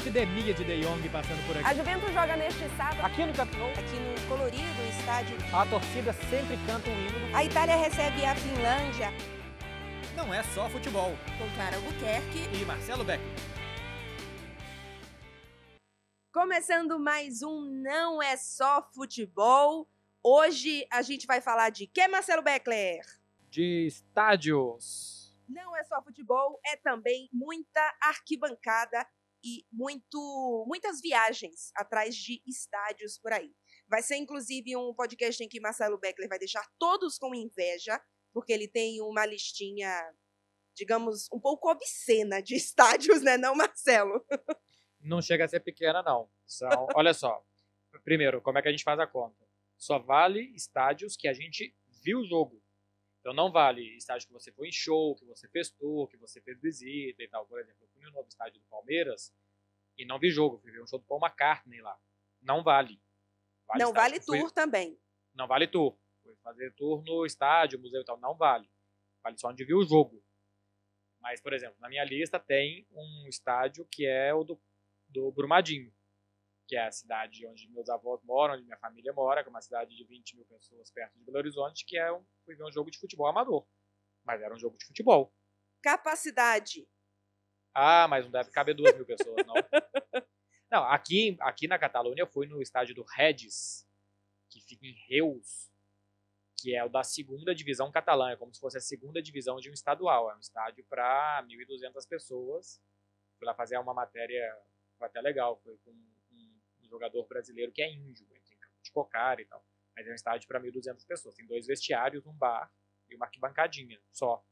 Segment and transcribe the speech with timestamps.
[0.00, 1.76] epidemia de De Jong passando por A aqui.
[1.78, 5.36] Juventus joga neste sábado Aqui no Camp aqui no colorido estádio.
[5.52, 7.36] a torcida sempre canta um hino.
[7.36, 9.10] A Itália recebe a Finlândia
[10.16, 11.12] Não é só futebol.
[11.38, 12.48] com Clara Albuquerque.
[12.60, 13.22] E Marcelo Beck.
[16.32, 19.86] Começando mais um Não é só futebol.
[20.22, 23.00] Hoje a gente vai falar de que, Marcelo Beckler?
[23.50, 25.34] De estádios.
[25.48, 29.04] Não é só futebol, é também muita arquibancada
[29.42, 33.52] e muito, muitas viagens atrás de estádios por aí.
[33.88, 38.00] Vai ser inclusive um podcast em que Marcelo Beckler vai deixar todos com inveja,
[38.32, 39.90] porque ele tem uma listinha,
[40.74, 44.24] digamos, um pouco obscena de estádios, né, não, Marcelo?
[45.00, 46.30] não chega a ser pequena, não.
[46.46, 47.44] São, olha só.
[48.04, 49.44] Primeiro, como é que a gente faz a conta?
[49.76, 52.62] Só vale estádios que a gente viu o jogo.
[53.20, 56.40] Então não vale estádio que você foi em show, que você fez tour, que você
[56.40, 57.46] fez visita e tal.
[57.46, 59.34] Por exemplo, fui no novo estádio do Palmeiras
[59.98, 60.58] e não vi jogo.
[60.58, 61.98] Fui ver um show do Paul McCartney lá.
[62.40, 63.00] Não vale.
[63.68, 64.98] não estádio vale eu fui- tour também.
[65.34, 65.98] Não vale tour.
[66.22, 68.18] Fui fazer tour no estádio, museu e tal.
[68.18, 68.70] Não vale.
[69.22, 70.24] Vale só onde viu o jogo.
[71.20, 74.60] Mas, por exemplo, na minha lista tem um estádio que é o do,
[75.06, 75.94] do Brumadinho,
[76.66, 79.60] que é a cidade onde meus avós moram, onde minha família mora, que é uma
[79.60, 82.72] cidade de 20 mil pessoas perto de Belo Horizonte, que é um, fui ver um
[82.72, 83.66] jogo de futebol amador.
[84.24, 85.34] Mas era um jogo de futebol.
[85.82, 86.88] Capacidade.
[87.74, 89.54] Ah, mas não deve caber duas mil pessoas, não.
[90.70, 93.84] Não, aqui, aqui na Catalunha eu fui no estádio do Redis,
[94.48, 95.68] que fica em Reus,
[96.60, 99.70] que é o da segunda divisão catalã, é como se fosse a segunda divisão de
[99.70, 100.30] um estadual.
[100.30, 102.80] É um estádio para 1.200 pessoas.
[103.38, 104.56] Fui lá fazer uma matéria,
[104.98, 108.92] foi até legal, foi com um, um jogador brasileiro que é índio, tem campo de
[108.92, 109.64] cocar e tal.
[109.96, 111.34] Mas é um estádio para 1.200 pessoas.
[111.34, 112.70] Tem dois vestiários, um bar
[113.08, 114.44] e uma arquibancadinha só.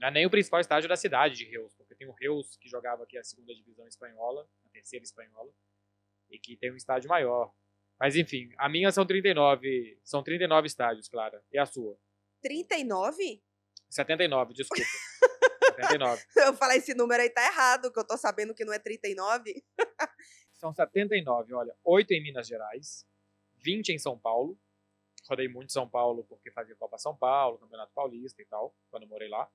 [0.00, 2.68] Não é nem o principal estádio da cidade de Reus, porque tem o Reus que
[2.68, 5.52] jogava aqui a segunda divisão espanhola, a terceira espanhola,
[6.30, 7.52] e que tem um estádio maior.
[7.98, 11.42] Mas enfim, a minha são 39, são 39 estádios, Clara.
[11.52, 11.96] E a sua?
[12.42, 13.42] 39?
[13.88, 14.82] 79, desculpa.
[15.76, 16.24] 79.
[16.36, 19.64] Eu falar esse número aí tá errado, que eu tô sabendo que não é 39.
[20.52, 23.06] São 79, olha, 8 em Minas Gerais,
[23.56, 24.58] 20 em São Paulo.
[25.28, 29.06] Rodei muito em São Paulo porque fazia Copa São Paulo, Campeonato Paulista e tal, quando
[29.06, 29.50] morei lá.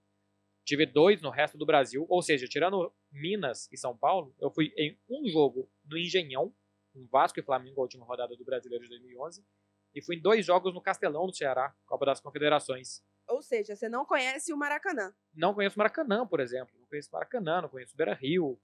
[0.66, 4.72] Tive dois no resto do Brasil, ou seja, tirando Minas e São Paulo, eu fui
[4.78, 6.53] em um jogo no Engenhão,
[6.96, 9.44] um Vasco e Flamengo, a última rodada do Brasileiro de 2011,
[9.96, 13.02] e fui em dois jogos no Castelão do Ceará, Copa das Confederações.
[13.28, 15.14] Ou seja, você não conhece o Maracanã.
[15.34, 16.76] Não conheço Maracanã, por exemplo.
[16.80, 18.59] Não conheço Maracanã, não conheço Beira Rio.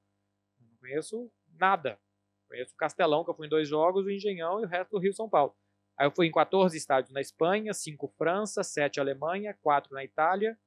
[0.60, 2.00] Não conheço nada.
[2.48, 5.00] Conheço o Castelão, que eu fui em dois jogos, o Engenhão e o resto do
[5.00, 5.56] Rio São Paulo.
[5.98, 10.58] Aí eu fui em 14 estádios na Espanha, 5 França, 7 Alemanha, 4 na Itália,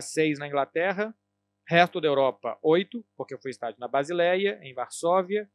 [0.00, 1.14] 6 na Inglaterra,
[1.68, 5.50] resto da Europa, 8, porque eu fui estádio na Basileia, em Varsóvia,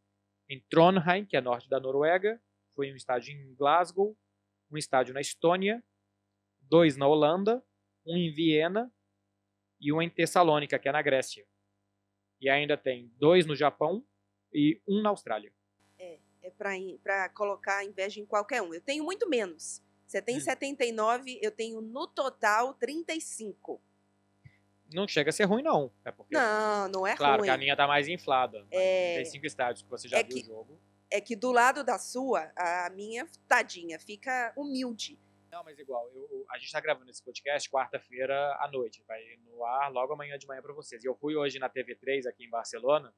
[0.49, 2.41] em Trondheim, que é norte da Noruega,
[2.75, 4.17] fui em um estádio em Glasgow,
[4.71, 5.83] um estádio na Estônia,
[6.61, 7.63] dois na Holanda,
[8.05, 8.91] um em Viena
[9.79, 11.45] e um em Tessalônica, que é na Grécia.
[12.39, 14.05] E ainda tem dois no Japão
[14.53, 15.53] e um na Austrália.
[15.99, 16.19] É
[16.77, 18.73] in- pra colocar inveja em qualquer um.
[18.73, 19.83] Eu tenho muito menos.
[20.05, 20.39] Você tem Hum.
[20.39, 23.81] 79, eu tenho no total 35.
[24.93, 25.91] Não chega a ser ruim, não.
[26.05, 27.47] É porque, Não, não é claro ruim.
[27.47, 28.65] que a minha tá mais inflada.
[28.71, 29.15] É.
[29.17, 30.79] Tem cinco estádios que você já É viu que- o jogo.
[31.09, 35.17] É que do lado da sua, a minha tadinha fica humilde.
[35.49, 39.03] Não, mas igual, eu- a gente tá gravando esse podcast quarta-feira à noite.
[39.07, 41.03] Vai no ar logo amanhã de manhã pra vocês.
[41.03, 43.13] E eu fui hoje na TV3 aqui em Barcelona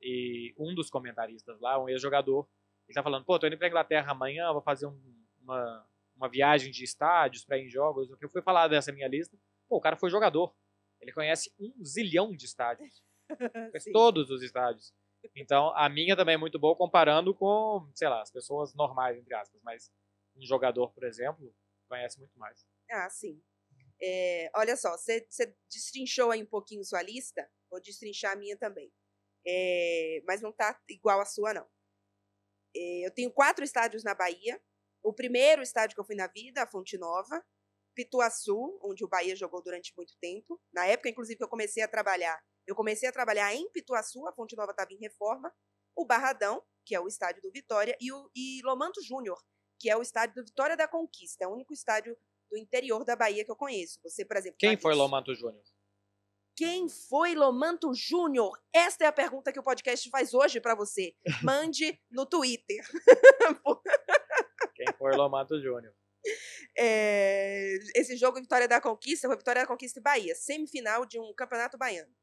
[0.00, 2.48] e um dos comentaristas lá, um ex-jogador,
[2.88, 6.70] ele tá falando, pô, tô indo pra Inglaterra amanhã, vou fazer um- uma, uma viagem
[6.72, 8.08] de estádios pra ir em jogos.
[8.20, 9.36] Eu fui falar dessa minha lista,
[9.68, 10.54] pô, o cara foi jogador.
[11.06, 13.00] Ele conhece um zilhão de estádios.
[13.70, 14.92] Conhece todos os estádios.
[15.36, 19.34] Então, a minha também é muito boa comparando com, sei lá, as pessoas normais, entre
[19.34, 19.60] aspas.
[19.62, 19.92] Mas
[20.36, 21.54] um jogador, por exemplo,
[21.88, 22.66] conhece muito mais.
[22.90, 23.40] Ah, sim.
[24.02, 28.56] É, olha só, você você destrinchou aí um pouquinho sua lista, vou destrinchar a minha
[28.56, 28.92] também.
[29.46, 31.66] É, mas não tá igual a sua, não.
[32.74, 34.60] É, eu tenho quatro estádios na Bahia.
[35.02, 37.44] O primeiro estádio que eu fui na vida, a Fonte Nova.
[37.96, 40.60] Pituaçu, onde o Bahia jogou durante muito tempo.
[40.72, 44.32] Na época, inclusive, que eu comecei a trabalhar, eu comecei a trabalhar em Pituaçu, a
[44.32, 45.50] Fonte Nova estava em reforma.
[45.96, 49.42] O Barradão, que é o estádio do Vitória, e o e Lomanto Júnior,
[49.80, 51.44] que é o estádio do Vitória da Conquista.
[51.44, 52.14] É o único estádio
[52.50, 53.98] do interior da Bahia que eu conheço.
[54.02, 54.58] Você, por exemplo.
[54.58, 55.64] Quem foi Lomanto Júnior?
[56.54, 58.58] Quem foi Lomanto Júnior?
[58.72, 61.14] Esta é a pergunta que o podcast faz hoje para você.
[61.42, 62.84] Mande no Twitter.
[64.74, 65.94] Quem foi Lomanto Júnior?
[66.78, 71.32] É, esse jogo Vitória da Conquista foi Vitória da Conquista e Bahia, semifinal de um
[71.32, 72.14] campeonato baiano.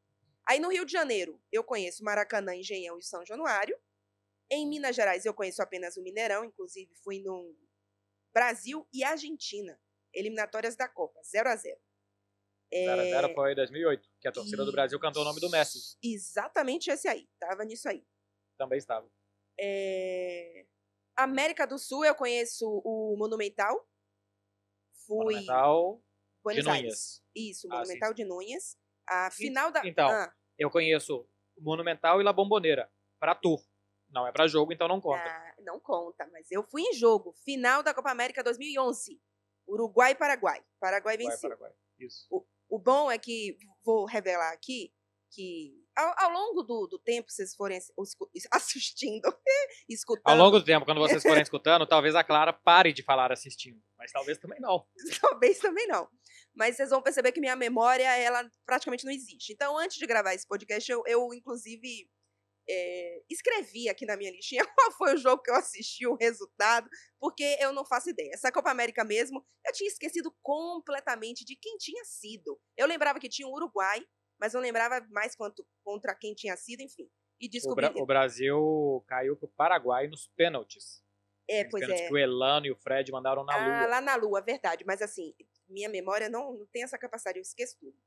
[0.47, 3.75] Aí no Rio de Janeiro, eu conheço Maracanã, Engenhão e São Januário.
[4.51, 7.55] Em Minas Gerais, eu conheço apenas o Mineirão, inclusive fui no
[8.33, 9.79] Brasil e Argentina,
[10.13, 11.79] eliminatórias da Copa, 0 a 0
[12.73, 15.49] 0 é, 0 foi em 2008, que a torcida do Brasil cantou o nome do
[15.49, 15.97] Messi.
[16.03, 18.03] Exatamente esse aí, tava nisso aí.
[18.57, 19.07] Também estava.
[19.59, 20.65] É,
[21.15, 23.87] América do Sul, eu conheço o Monumental.
[25.05, 26.01] Fui Monumental
[26.43, 26.93] Buenos de Aires.
[26.93, 27.21] Núñez.
[27.51, 28.77] Isso, Ah, Monumental de Núñez.
[29.07, 29.81] A final da.
[29.85, 31.27] então, Ah, Eu conheço
[31.57, 32.89] o Monumental e La Bombonera.
[33.19, 33.61] Pra tour.
[34.09, 35.23] Não é pra jogo, então não conta.
[35.23, 37.33] ah, não conta, mas eu fui em jogo.
[37.43, 39.19] Final da Copa América 2011.
[39.67, 40.63] Uruguai e Paraguai.
[40.79, 41.49] Paraguai venceu.
[41.49, 41.71] Paraguai.
[41.97, 42.27] Isso.
[42.69, 44.93] O bom é que, vou revelar aqui,
[45.31, 47.77] que ao, ao longo do, do tempo, vocês forem
[48.51, 49.35] assistindo,
[49.87, 53.31] escutando, Ao longo do tempo, quando vocês forem escutando, talvez a Clara pare de falar
[53.31, 53.81] assistindo.
[53.97, 54.85] Mas talvez também não.
[55.21, 56.09] talvez também não.
[56.55, 59.53] Mas vocês vão perceber que minha memória, ela praticamente não existe.
[59.53, 62.09] Então, antes de gravar esse podcast, eu, eu inclusive,
[62.67, 66.89] é, escrevi aqui na minha listinha qual foi o jogo que eu assisti, o resultado,
[67.19, 68.31] porque eu não faço ideia.
[68.33, 72.59] Essa Copa América mesmo, eu tinha esquecido completamente de quem tinha sido.
[72.77, 74.03] Eu lembrava que tinha o Uruguai,
[74.43, 77.09] mas não lembrava mais quanto, contra quem tinha sido, enfim.
[77.39, 77.87] E O, descobri.
[77.89, 81.01] Bra- o Brasil caiu pro Paraguai nos pênaltis.
[81.49, 82.07] é, pois pênaltis é.
[82.09, 83.87] que o Elano e o Fred mandaram na Ah, lua.
[83.87, 84.83] lá na Lua, verdade.
[84.85, 85.33] Mas assim,
[85.69, 87.97] minha memória não, não tem essa capacidade, eu esqueço tudo.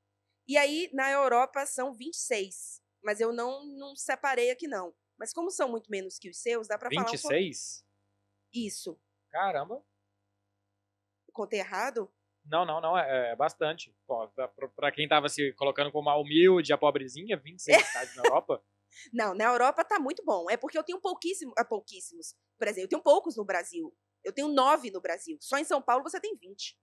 [0.46, 2.82] E aí, na Europa, são 26.
[3.02, 4.94] Mas eu não, não separei aqui, não.
[5.18, 7.28] Mas como são muito menos que os seus, dá pra falar um pouco.
[7.28, 7.82] 26?
[8.52, 9.00] Isso.
[9.30, 9.82] Caramba.
[11.32, 12.12] Contei errado?
[12.50, 12.96] Não, não, não.
[12.98, 13.94] É, é bastante.
[14.74, 18.62] Pra quem tava se colocando como a humilde, a pobrezinha, 26 estádios na Europa.
[19.12, 20.48] Não, na Europa tá muito bom.
[20.50, 22.34] É porque eu tenho pouquíssimo, ah, pouquíssimos.
[22.58, 23.94] Por exemplo, eu tenho poucos no Brasil.
[24.24, 25.36] Eu tenho nove no Brasil.
[25.40, 26.78] Só em São Paulo você tem 20.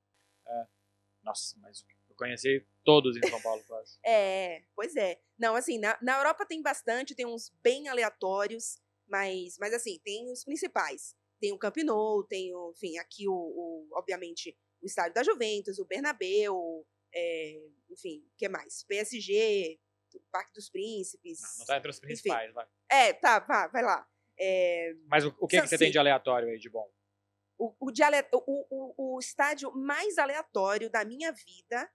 [1.24, 3.98] Nossa, mas eu conheci todos em São Paulo quase.
[4.06, 5.20] É, pois é.
[5.38, 8.78] Não, assim, na, na Europa tem bastante, tem uns bem aleatórios,
[9.08, 11.16] mas, mas assim, tem os principais.
[11.40, 15.80] Tem o Camp Nou, tem o, enfim, aqui o, o- obviamente, o Estádio da Juventus,
[15.80, 16.86] o Bernabéu,
[17.16, 18.84] é, enfim, o que mais?
[18.84, 19.80] PSG,
[20.16, 21.40] o Parque dos Príncipes.
[21.42, 22.68] Não, não tá entre os principais, vai.
[22.92, 24.08] É, tá, vá, vai lá.
[24.38, 26.92] É, Mas o, o que, que você tem de aleatório aí de bom?
[27.58, 31.90] o, o, diale- o, o, o estádio mais aleatório da minha vida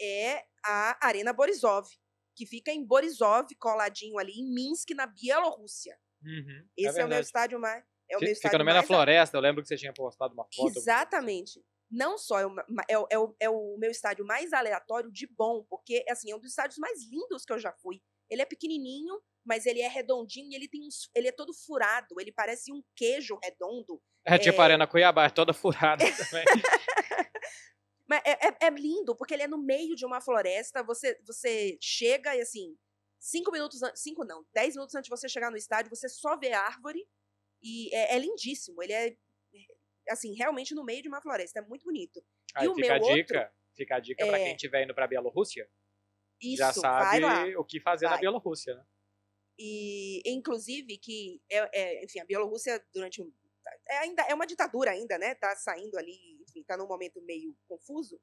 [0.00, 1.88] é a Arena Borisov,
[2.36, 5.98] que fica em Borisov, coladinho ali em Minsk, na Bielorrússia.
[6.22, 7.82] Uhum, Esse é, o meu estádio mais.
[8.08, 10.34] É o meu Fica estádio no meio da floresta, eu lembro que você tinha postado
[10.34, 10.76] uma foto.
[10.78, 11.64] Exatamente.
[11.90, 12.54] Não só é o,
[12.88, 16.36] é, o, é, o, é o meu estádio mais aleatório de bom, porque assim, é
[16.36, 18.00] um dos estádios mais lindos que eu já fui.
[18.28, 22.20] Ele é pequenininho, mas ele é redondinho e ele tem uns, ele é todo furado,
[22.20, 24.00] ele parece um queijo redondo.
[24.24, 24.60] É tipo É.
[24.60, 26.44] a Arena Cuiabá, é toda furada também.
[28.06, 30.82] Mas é, é- é lindo, porque ele é no meio de uma floresta.
[30.82, 32.76] Você, você chega e assim,
[33.20, 33.80] cinco minutos.
[33.94, 37.06] Cinco não, dez minutos antes de você chegar no estádio, você só vê árvore.
[37.62, 38.82] E é lindíssimo.
[38.82, 39.16] Ele é,
[40.10, 41.60] assim, realmente no meio de uma floresta.
[41.60, 42.24] É muito bonito.
[42.54, 45.06] Aí o fica a meu dica, fica a dica pra é- quem estiver indo pra
[45.06, 45.68] Bielorrússia,
[46.40, 48.20] Isso, já sabe o que fazer na Vai.
[48.20, 48.84] Bielorrússia, né?
[49.58, 53.30] E, inclusive, que, é, é, enfim, a Bielorrússia, durante um.
[53.88, 55.34] É, ainda, é uma ditadura ainda, né?
[55.34, 58.18] Tá saindo ali, enfim, tá num momento meio confuso.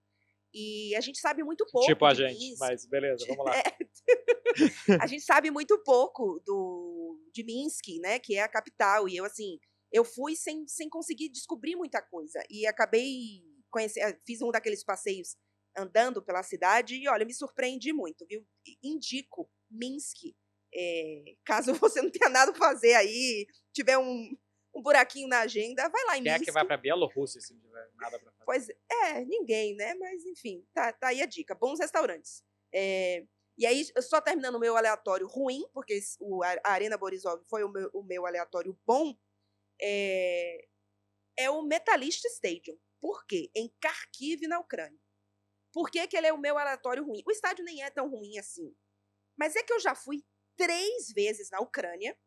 [0.53, 1.87] E a gente sabe muito pouco.
[1.87, 2.59] tipo a gente, Minsk.
[2.59, 3.51] mas beleza, vamos lá.
[5.03, 9.25] a gente sabe muito pouco do de Minsk, né, que é a capital, e eu
[9.25, 9.59] assim,
[9.91, 15.35] eu fui sem, sem conseguir descobrir muita coisa e acabei conhecendo, fiz um daqueles passeios
[15.77, 18.45] andando pela cidade e olha, me surpreendi muito, viu?
[18.83, 20.33] Indico Minsk,
[20.73, 24.35] é, caso você não tenha nada pra fazer aí, tiver um,
[24.75, 26.45] um buraquinho na agenda, vai lá em Quem é Minsk.
[26.45, 28.45] que vai pra Bielorrússia se não tiver nada pra fazer?
[28.45, 29.93] Pois é, ninguém, né?
[29.95, 31.55] Mas enfim, tá, tá aí a dica.
[31.55, 32.43] Bons restaurantes.
[32.73, 33.25] É,
[33.57, 37.63] e aí, só terminando o meu aleatório ruim, porque o, a a Arena Borisov foi
[37.63, 39.17] o meu, o meu aleatório bom,
[39.81, 40.67] é,
[41.37, 42.77] é o Metalist Stadium.
[42.99, 43.49] Por quê?
[43.55, 44.99] Em Kharkiv, na Ucrânia.
[45.71, 47.21] Por que, que ele é o meu aleatório ruim?
[47.25, 48.75] O estádio nem é tão ruim assim.
[49.37, 50.23] Mas é que eu já fui
[50.55, 52.17] três vezes na Ucrânia,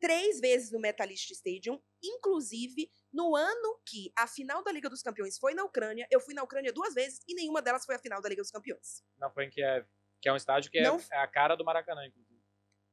[0.00, 5.38] três vezes no Metalist Stadium, inclusive no ano que a final da Liga dos Campeões
[5.38, 8.20] foi na Ucrânia, eu fui na Ucrânia duas vezes e nenhuma delas foi a final
[8.20, 9.04] da Liga dos Campeões.
[9.16, 9.86] Não foi em Kiev,
[10.20, 12.31] que é um estádio que é, Não- é a cara do Maracanã, inclusive.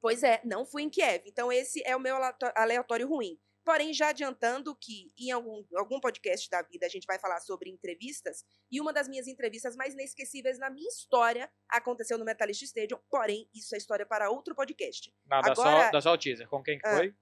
[0.01, 1.23] Pois é, não fui em Kiev.
[1.27, 3.39] Então esse é o meu aleató- aleatório ruim.
[3.65, 7.69] Porém, já adiantando que em algum, algum podcast da vida a gente vai falar sobre
[7.69, 12.99] entrevistas, e uma das minhas entrevistas mais inesquecíveis na minha história aconteceu no Metalist Stadium,
[13.11, 15.13] porém, isso é história para outro podcast.
[15.27, 16.47] Não, dá, Agora- só, dá só o teaser.
[16.47, 16.95] Com quem que Ah.
[16.97, 17.15] foi?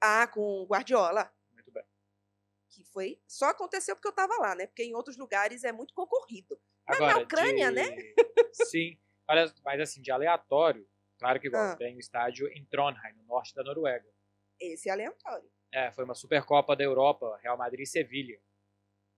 [0.00, 1.84] Ah, com Guardiola, Muito bem.
[2.70, 3.20] que foi.
[3.26, 4.66] Só aconteceu porque eu tava lá, né?
[4.68, 6.58] Porque em outros lugares é muito concorrido.
[6.88, 7.84] Mas na Agora, Ucrânia, de- né?
[8.54, 8.98] Sim.
[9.28, 10.88] Olha, mas assim, de aleatório,
[11.22, 11.76] claro que igual, Ah.
[11.76, 14.08] tem o estádio em Trondheim, no norte da Noruega.
[14.60, 15.48] Esse é aleatório.
[15.72, 18.38] É, foi uma Supercopa da Europa, Real Madrid e Sevilha.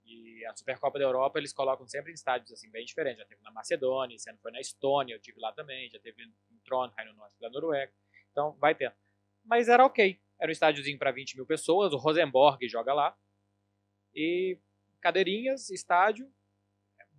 [0.05, 3.19] E a Supercopa da Europa eles colocam sempre em estádios assim bem diferentes.
[3.21, 6.23] Já teve na Macedônia, esse ano foi na Estônia, eu tive lá também, já teve
[6.23, 7.93] em Trondheim, no norte da Noruega.
[8.31, 8.95] Então vai tendo.
[9.45, 10.21] Mas era ok.
[10.39, 13.17] Era um estádiozinho para 20 mil pessoas, o Rosenborg joga lá.
[14.15, 14.59] E
[15.01, 16.31] cadeirinhas, estádio,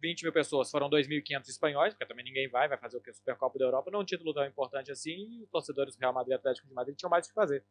[0.01, 3.13] 20 mil pessoas, foram 2.500 espanhóis, porque também ninguém vai, vai fazer o que?
[3.13, 6.13] Supercopa da Europa, não é um título tão importante assim, e os torcedores do Real
[6.13, 7.65] Madrid e Atlético de Madrid tinham mais o que fazer.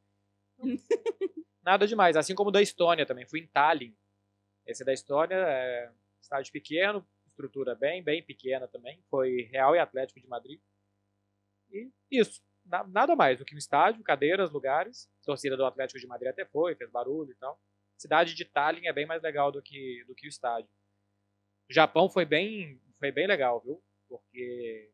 [1.63, 3.95] Nada demais, assim como da Estônia também, fui em Tallinn.
[4.67, 5.91] Esse da Estônia é
[6.21, 10.61] estádio pequeno, estrutura bem, bem pequena também, foi Real e Atlético de Madrid.
[11.71, 16.07] E isso, na- nada mais do que um estádio, cadeiras, lugares, torcida do Atlético de
[16.07, 17.59] Madrid até foi, fez barulho e tal.
[17.97, 20.69] Cidade de Tallinn é bem mais legal do que, do que o estádio.
[21.71, 23.83] O Japão foi bem, foi bem legal, viu?
[24.09, 24.91] Porque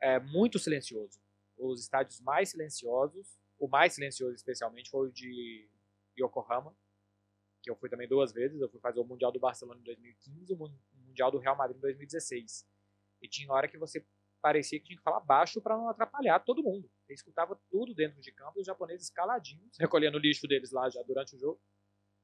[0.00, 1.20] é muito silencioso.
[1.56, 5.68] Os estádios mais silenciosos, o mais silencioso especialmente foi o de
[6.18, 6.74] Yokohama,
[7.62, 8.60] que eu fui também duas vezes.
[8.60, 11.38] Eu fui fazer o Mundial do Barcelona em 2015 e o Mun- o Mundial do
[11.38, 12.66] Real Madrid em 2016.
[13.22, 14.04] E tinha hora que você
[14.40, 16.90] parecia que tinha que falar baixo para não atrapalhar todo mundo.
[17.04, 21.02] Você escutava tudo dentro de campo os japoneses caladinhos, recolhendo o lixo deles lá já
[21.02, 21.60] durante o jogo.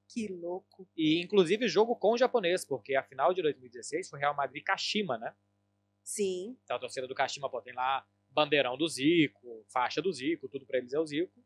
[0.08, 0.88] Que louco.
[0.96, 5.18] E inclusive jogo com o japonês, porque a final de 2016 foi Real Madrid Kashima,
[5.18, 5.34] né?
[6.02, 6.56] Sim.
[6.62, 10.66] Então a torcida do Kashima pô, tem lá bandeirão do Zico, faixa do Zico, tudo
[10.66, 11.44] pra eles é o Zico.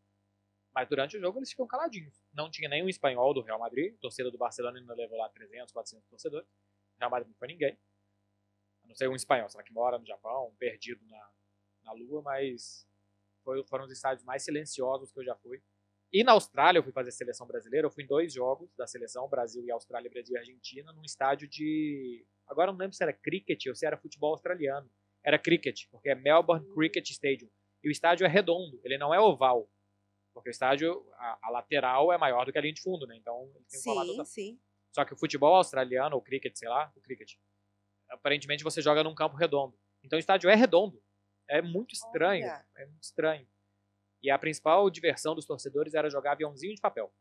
[0.75, 2.23] Mas durante o jogo eles ficam caladinhos.
[2.33, 5.73] Não tinha nenhum espanhol do Real Madrid, a torcida do Barcelona ainda levou lá 300,
[5.73, 6.49] 400 torcedores.
[6.99, 7.79] Real Madrid não foi ninguém.
[8.85, 11.31] A não ser um espanhol, será que mora no Japão, perdido na,
[11.85, 12.87] na lua, mas
[13.43, 15.63] foi, foram os estádios mais silenciosos que eu já fui.
[16.13, 19.29] E na Austrália, eu fui fazer seleção brasileira, eu fui em dois jogos da seleção,
[19.29, 22.27] Brasil e Austrália, Brasil e Argentina, num estádio de.
[22.49, 24.91] Agora eu não lembro se era cricket ou se era futebol australiano.
[25.25, 27.49] Era cricket, porque é Melbourne Cricket Stadium.
[27.85, 29.71] E o estádio é redondo, ele não é oval.
[30.35, 33.17] Porque o estádio, a, a lateral é maior do que a linha de fundo, né?
[33.17, 34.25] Então ele tem um.
[34.25, 34.61] Sim, sim.
[34.93, 37.35] Só que o futebol australiano, ou cricket, sei lá, o cricket,
[38.09, 39.79] aparentemente você joga num campo redondo.
[40.03, 41.01] Então o estádio é redondo.
[41.49, 42.45] É muito estranho.
[42.45, 42.67] Olha.
[42.77, 43.47] É muito estranho.
[44.23, 47.13] E a principal diversão dos torcedores era jogar aviãozinho de papel.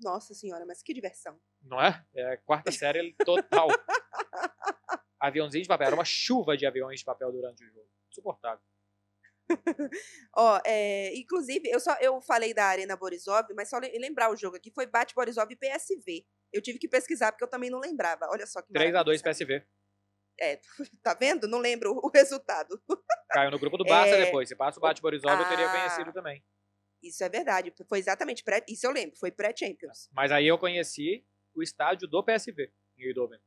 [0.00, 1.38] Nossa senhora, mas que diversão.
[1.62, 2.04] Não é?
[2.14, 3.68] É quarta série total.
[5.20, 5.86] aviãozinho de papel.
[5.88, 7.88] Era uma chuva de aviões de papel durante o jogo.
[8.10, 8.64] Insuportável.
[10.36, 14.36] Ó, é, inclusive, eu só eu falei da Arena Borisov, mas só le- lembrar o
[14.36, 16.24] jogo aqui foi Bate Borisov e PSV.
[16.52, 18.26] Eu tive que pesquisar porque eu também não lembrava.
[18.30, 19.22] Olha só que 3x2 maravilha.
[19.22, 19.66] PSV.
[20.40, 20.56] É,
[21.02, 21.46] tá vendo?
[21.46, 22.80] Não lembro o resultado.
[23.30, 24.24] Caiu no grupo do Barça É.
[24.24, 24.48] depois.
[24.48, 25.88] Se passa o Bate Borisov, eu teria Ah.
[25.88, 26.42] vencido também.
[27.02, 27.72] Isso é verdade.
[27.88, 28.64] Foi exatamente pré.
[28.68, 29.16] Isso eu lembro.
[29.18, 30.08] Foi pré-Champions.
[30.12, 33.40] Mas aí eu conheci o estádio do PSV, em Eindhoven.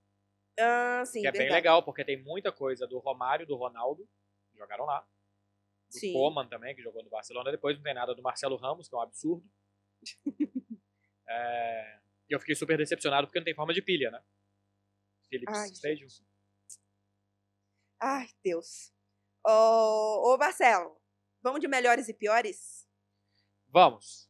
[0.60, 1.50] Ah, sim, que é verdade.
[1.50, 4.08] bem legal, porque tem muita coisa do Romário, do Ronaldo,
[4.52, 5.02] que jogaram lá.
[5.92, 6.14] Do Sim.
[6.14, 7.52] Coman também, que jogou no Barcelona.
[7.52, 9.46] Depois não tem nada do Marcelo Ramos, que é um absurdo.
[11.28, 12.00] É,
[12.30, 14.22] E eu fiquei super decepcionado porque não tem forma de pilha, né?
[15.28, 16.08] Philips Ai, Stadium.
[18.00, 18.92] Ai, Deus.
[19.46, 21.00] Ô, ô, Marcelo,
[21.42, 22.88] vamos de melhores e piores?
[23.68, 24.30] Vamos.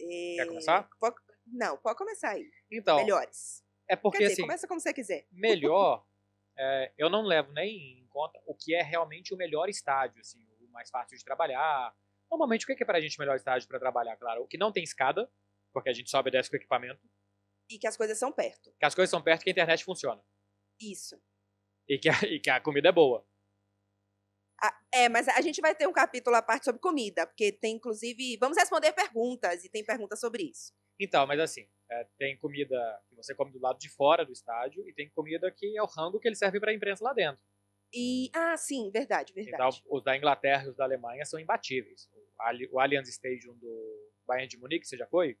[0.00, 0.88] É, Quer começar?
[0.98, 2.48] pode- Não, pode começar aí.
[2.70, 3.64] Então, melhores.
[3.88, 5.26] é porque dizer, assim, começa como você quiser.
[5.30, 6.06] melhor,
[6.56, 10.44] é, eu não levo nem em conta o que é realmente o melhor estádio, assim,
[10.60, 11.94] o mais fácil de trabalhar.
[12.30, 14.16] Normalmente, o que é pra gente o melhor estádio para trabalhar?
[14.16, 15.30] Claro, o que não tem escada,
[15.72, 17.00] porque a gente sobe e desce com o equipamento,
[17.68, 18.72] E que as coisas são perto.
[18.78, 20.22] que as coisas são perto que a internet funciona.
[20.80, 21.20] Isso.
[21.88, 23.24] E que a, e que a comida é boa.
[24.94, 28.36] É, mas a gente vai ter um capítulo à parte sobre comida, porque tem, inclusive.
[28.38, 30.72] Vamos responder perguntas, e tem perguntas sobre isso.
[31.00, 32.76] Então, mas assim, é, tem comida
[33.08, 35.86] que você come do lado de fora do estádio e tem comida que é o
[35.86, 37.42] rango que ele serve para a imprensa lá dentro.
[37.92, 38.30] E.
[38.34, 39.82] Ah, sim, verdade, Então, verdade.
[39.88, 42.08] os da Inglaterra e os da Alemanha são imbatíveis.
[42.12, 45.38] O, o Allianz Stadium do Bayern de Munique, você já foi?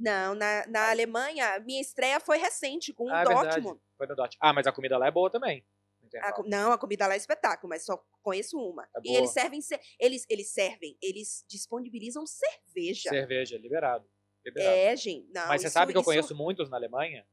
[0.00, 3.24] Não, na, na Alemanha, minha estreia foi recente, com o Ah, é.
[3.24, 3.80] Dortmund.
[3.98, 4.38] Foi no Dortmund.
[4.40, 5.64] Ah, mas a comida lá é boa também.
[6.22, 8.82] A não, a comida lá é espetáculo, mas só conheço uma.
[8.96, 9.60] É e eles servem,
[10.00, 13.10] eles, eles servem, eles disponibilizam cerveja.
[13.10, 14.10] Cerveja, liberado.
[14.44, 14.74] liberado.
[14.76, 15.30] É, gente.
[15.32, 17.24] Não, mas você isso- sabe que eu isso- conheço muitos na Alemanha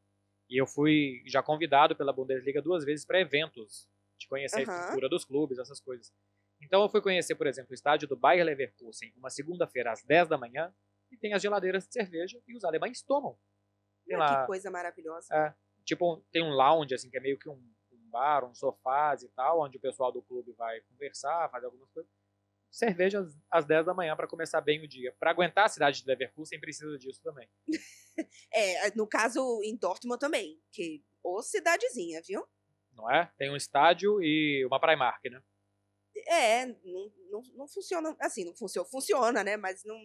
[0.50, 4.80] e eu fui já convidado pela Bundesliga duas vezes para eventos de conhecer a Aham.
[4.80, 6.14] estrutura dos clubes, essas coisas.
[6.62, 10.28] Então eu fui conhecer, por exemplo, o estádio do Bayer Leverkusen uma segunda-feira às 10
[10.28, 10.72] da manhã
[11.12, 13.38] e tem as geladeiras de cerveja e os alemães tomam.
[14.06, 15.34] Tem lá, Que coisa maravilhosa.
[15.34, 17.62] é, tipo, tem um lounge assim que é meio que um,
[17.92, 21.90] um bar, um sofás e tal, onde o pessoal do clube vai conversar, fazer algumas
[21.92, 22.12] coisas.
[22.70, 25.16] Cerveja às, às 10 da manhã para começar bem o dia.
[25.20, 27.50] Para aguentar a cidade de Leverkusen precisa disso também.
[28.52, 30.60] É, no caso, em Dortmund também.
[30.72, 32.44] Que, ô cidadezinha, viu?
[32.94, 33.32] não é?
[33.38, 35.40] Tem um estádio e uma Primark, né?
[36.26, 38.16] É, não, não, não funciona.
[38.20, 38.90] Assim, não funciona.
[38.90, 39.56] Funciona, né?
[39.56, 40.00] Mas não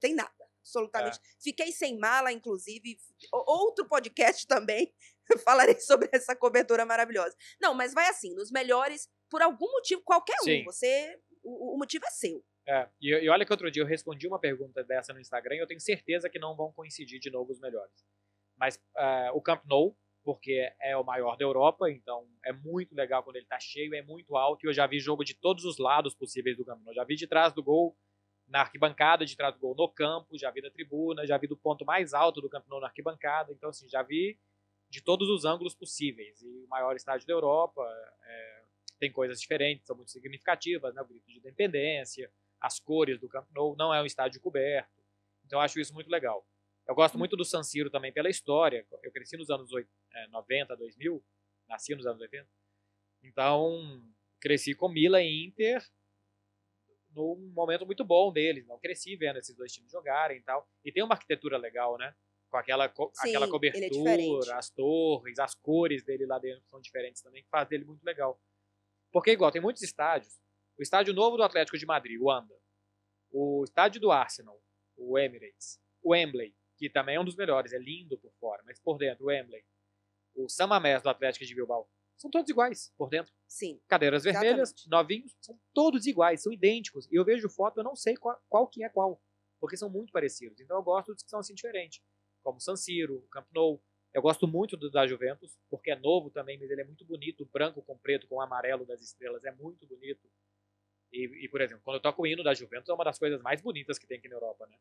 [0.00, 0.32] tem nada.
[0.60, 1.18] Absolutamente.
[1.18, 1.20] É.
[1.42, 2.98] Fiquei sem mala, inclusive.
[3.32, 4.92] Outro podcast também.
[5.44, 7.36] Falarei sobre essa cobertura maravilhosa.
[7.60, 10.62] Não, mas vai assim, nos melhores, por algum motivo, qualquer Sim.
[10.62, 10.64] um.
[10.64, 11.18] Você.
[11.42, 12.44] O, o, motivo é seu.
[12.66, 15.58] É, e, e olha que outro dia eu respondi uma pergunta dessa no Instagram e
[15.60, 18.04] eu tenho certeza que não vão coincidir de novo os melhores.
[18.56, 23.22] Mas uh, o Camp Nou, porque é o maior da Europa, então é muito legal
[23.22, 25.78] quando ele está cheio, é muito alto, e eu já vi jogo de todos os
[25.78, 26.82] lados possíveis do campo.
[26.86, 27.96] Eu já vi de trás do gol,
[28.48, 31.56] na arquibancada, de trás do gol no campo, já vi da tribuna, já vi do
[31.56, 34.38] ponto mais alto do campo na arquibancada, então assim, já vi
[34.88, 36.40] de todos os ângulos possíveis.
[36.42, 37.82] E o maior estádio da Europa
[38.24, 38.64] é,
[38.98, 41.02] tem coisas diferentes, são muito significativas, né?
[41.02, 45.02] o grito de independência, as cores do Camp Nou, não é um estádio coberto,
[45.44, 46.46] então eu acho isso muito legal.
[46.86, 48.86] Eu gosto muito do San Siro também pela história.
[49.02, 49.70] Eu cresci nos anos
[50.30, 52.48] 90, 2000, é, nasci nos anos 80.
[53.22, 54.02] Então,
[54.40, 55.82] cresci com Mila e Inter
[57.18, 58.66] num momento muito bom deles.
[58.66, 60.66] Não cresci vendo esses dois times jogarem e tal.
[60.84, 62.14] E tem uma arquitetura legal, né?
[62.50, 66.80] Com aquela, co Sim, aquela cobertura, é as torres, as cores dele lá dentro são
[66.80, 68.40] diferentes também, que faz dele muito legal.
[69.12, 70.40] Porque, igual, tem muitos estádios.
[70.78, 72.54] O estádio novo do Atlético de Madrid, o Anda.
[73.30, 74.58] O estádio do Arsenal,
[74.96, 75.78] o Emirates.
[76.02, 79.24] O Wembley que também é um dos melhores, é lindo por fora, mas por dentro,
[79.24, 79.64] o Wembley,
[80.34, 83.32] o Samamés do Atlético de Bilbao, são todos iguais por dentro.
[83.46, 83.80] Sim.
[83.88, 84.90] Cadeiras vermelhas, exatamente.
[84.90, 87.06] novinhos, são todos iguais, são idênticos.
[87.10, 89.20] E eu vejo foto, eu não sei qual, qual que é qual,
[89.60, 90.60] porque são muito parecidos.
[90.60, 92.02] Então eu gosto dos que são assim diferentes,
[92.42, 93.82] como San Siro, Camp Nou.
[94.12, 97.44] Eu gosto muito do da Juventus, porque é novo também, mas ele é muito bonito,
[97.52, 100.28] branco com preto, com amarelo das estrelas, é muito bonito.
[101.12, 103.40] E, e, por exemplo, quando eu toco o hino da Juventus, é uma das coisas
[103.42, 104.78] mais bonitas que tem aqui na Europa, né?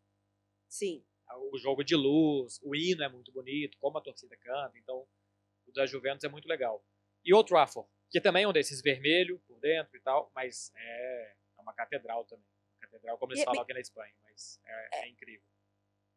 [0.68, 1.04] Sim
[1.52, 5.06] o jogo de luz, o hino é muito bonito, como a torcida canta, então
[5.66, 6.84] o da Juventus é muito legal.
[7.28, 11.34] E o Trafford, que também é um desses vermelho por dentro e tal, mas é,
[11.58, 12.46] é uma catedral também.
[12.80, 15.46] Catedral, como eles e, falam aqui na Espanha, mas é, é, é incrível.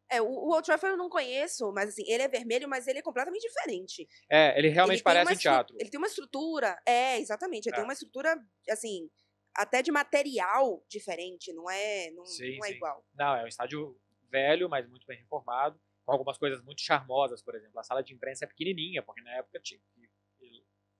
[0.09, 2.99] É, o, o Old Trafford eu não conheço, mas assim, ele é vermelho, mas ele
[2.99, 4.07] é completamente diferente.
[4.29, 5.75] É, ele realmente ele parece um teatro.
[5.77, 7.85] Ele tem uma estrutura, é, exatamente, ele tem é.
[7.85, 9.09] uma estrutura, assim,
[9.53, 12.75] até de material diferente, não é, não, sim, não é sim.
[12.75, 13.05] igual.
[13.13, 17.53] Não, é um estádio velho, mas muito bem reformado, com algumas coisas muito charmosas, por
[17.53, 17.77] exemplo.
[17.79, 19.81] A sala de imprensa é pequenininha, porque na época tinha,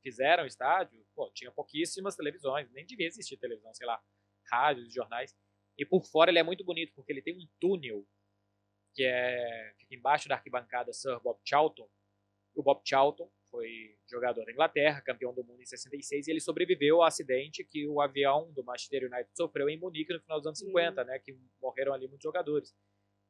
[0.01, 4.01] fizeram o estádio, pô, tinha pouquíssimas televisões, nem devia existir televisão, sei lá,
[4.51, 5.35] rádios, jornais.
[5.77, 8.05] E por fora ele é muito bonito, porque ele tem um túnel
[8.93, 11.89] que é fica embaixo da arquibancada Sir Bob Charlton.
[12.53, 16.97] O Bob Charlton foi jogador da Inglaterra, campeão do mundo em 66, e ele sobreviveu
[16.97, 20.59] ao acidente que o avião do Manchester United sofreu em Munique no final dos anos
[20.59, 22.73] 50, né, que morreram ali muitos jogadores.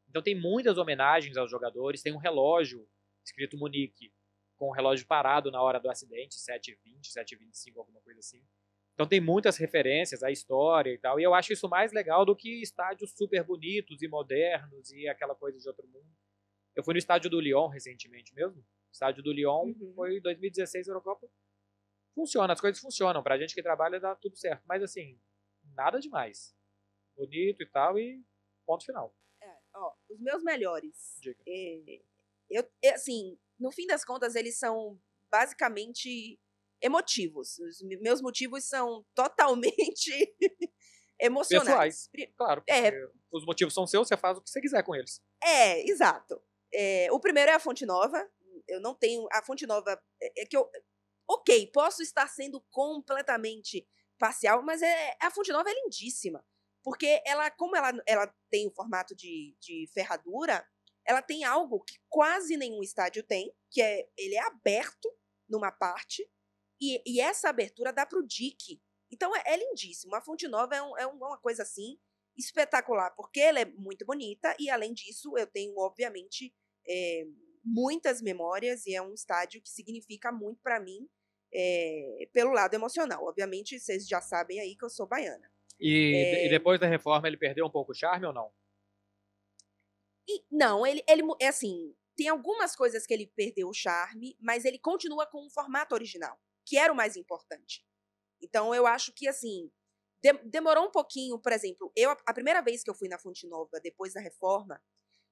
[0.08, 2.88] Então tem muitas homenagens aos jogadores, tem um relógio
[3.26, 4.14] escrito Munique,
[4.62, 8.46] com o relógio parado na hora do acidente, 7h20, 7h25, alguma coisa assim.
[8.94, 12.36] Então tem muitas referências à história e tal, e eu acho isso mais legal do
[12.36, 16.06] que estádios super bonitos e modernos e aquela coisa de outro mundo.
[16.76, 18.62] Eu fui no estádio do Lyon recentemente mesmo.
[18.62, 19.94] O estádio do Lyon uhum.
[19.96, 21.28] foi 2016 Eurocopa.
[22.14, 23.24] Funciona, as coisas funcionam.
[23.24, 24.62] Pra gente que trabalha dá tudo certo.
[24.68, 25.20] Mas assim,
[25.74, 26.56] nada demais.
[27.18, 28.24] Bonito e tal, e
[28.64, 29.12] ponto final.
[29.74, 31.20] Ó, os meus melhores.
[31.48, 32.02] É,
[32.48, 36.40] eu, é, assim, no fim das contas, eles são basicamente
[36.82, 37.60] emotivos.
[37.60, 40.36] Os meus motivos são totalmente
[41.20, 42.10] emocionais.
[42.12, 42.64] Pessoais, claro.
[42.68, 42.92] É,
[43.32, 45.22] os motivos são seus, você faz o que você quiser com eles.
[45.44, 46.42] É, exato.
[46.74, 48.28] É, o primeiro é a Fonte Nova.
[48.68, 49.28] Eu não tenho.
[49.32, 50.02] A Fonte Nova.
[50.22, 50.70] É, é que eu.
[51.30, 56.44] Ok, posso estar sendo completamente parcial, mas é, a Fonte Nova é lindíssima.
[56.84, 60.66] Porque ela, como ela, ela tem o formato de, de ferradura,
[61.06, 65.10] ela tem algo que quase nenhum estádio tem, que é ele é aberto
[65.50, 66.28] numa parte,
[66.80, 68.82] e, e essa abertura dá para o dique.
[69.12, 70.16] Então é, é, lindíssimo.
[70.16, 72.00] A Fonte Nova é, um, é uma coisa assim
[72.38, 76.54] espetacular, porque ela é muito bonita, e além disso, eu tenho, obviamente,
[76.88, 77.26] é,
[77.64, 81.08] muitas memórias, e é um estádio que significa muito para mim
[81.54, 83.26] é, pelo lado emocional.
[83.26, 85.52] Obviamente, vocês já sabem aí que eu sou baiana.
[85.80, 86.46] E, é...
[86.46, 88.52] e, depois da reforma ele perdeu um pouco o charme ou não?
[90.32, 94.64] E, não, ele, ele é assim, tem algumas coisas que ele perdeu o charme, mas
[94.64, 97.86] ele continua com o formato original, que era o mais importante.
[98.42, 99.72] Então eu acho que assim,
[100.22, 103.48] de, demorou um pouquinho, por exemplo, eu a primeira vez que eu fui na Fonte
[103.48, 104.82] Nova depois da reforma,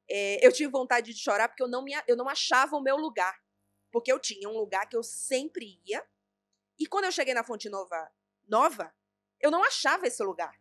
[0.10, 2.98] é, eu tive vontade de chorar porque eu não, me, eu não achava o meu
[2.98, 3.40] lugar.
[3.92, 6.04] Porque eu tinha um lugar que eu sempre ia.
[6.80, 8.12] E quando eu cheguei na Fonte Nova
[8.48, 8.94] nova,
[9.40, 10.60] eu não achava esse lugar.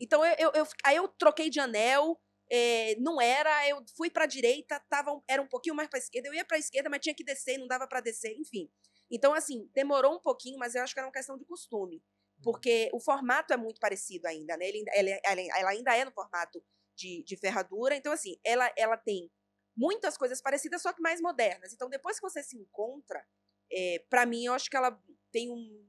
[0.00, 4.24] Então eu, eu, eu aí eu troquei de anel, é, não era, eu fui para
[4.24, 6.88] a direita, tava, era um pouquinho mais para a esquerda, eu ia para a esquerda,
[6.88, 8.70] mas tinha que descer, não dava para descer, enfim.
[9.10, 11.96] Então, assim, demorou um pouquinho, mas eu acho que era uma questão de costume.
[11.96, 12.42] Uhum.
[12.42, 14.66] Porque o formato é muito parecido ainda, né?
[14.68, 16.62] Ele, ela, ela, ela ainda é no formato
[16.94, 17.96] de, de ferradura.
[17.96, 19.30] Então, assim, ela, ela tem
[19.76, 21.72] muitas coisas parecidas, só que mais modernas.
[21.72, 23.24] Então, depois que você se encontra,
[23.70, 25.86] é, para mim, eu acho que ela tem um.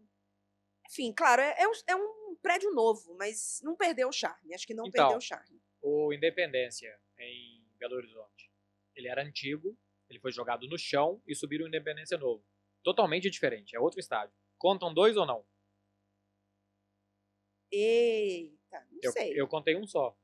[0.90, 4.54] Enfim, claro, é, é, um, é um prédio novo, mas não perdeu o charme.
[4.54, 5.62] Acho que não Então, perdeu o charme.
[5.82, 8.52] O Independência, em Belo Horizonte,
[8.96, 9.78] ele era antigo,
[10.10, 12.46] ele foi jogado no chão e subiram o Independência novo.
[12.84, 14.36] Totalmente diferente, é outro estádio.
[14.58, 15.46] Contam dois ou não?
[17.72, 19.40] Eita, não Eu, sei.
[19.40, 20.18] eu contei um só.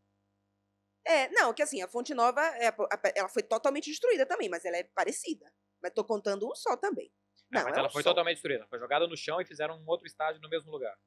[1.06, 2.74] É, não, que assim, a Fonte Nova, é,
[3.16, 5.54] ela foi totalmente destruída também, mas ela é parecida.
[5.82, 7.12] Mas tô contando um só também.
[7.54, 8.10] Ah, Não, mas é ela um foi só.
[8.10, 8.66] totalmente destruída.
[8.68, 10.98] Foi jogada no chão e fizeram um outro estádio no mesmo lugar.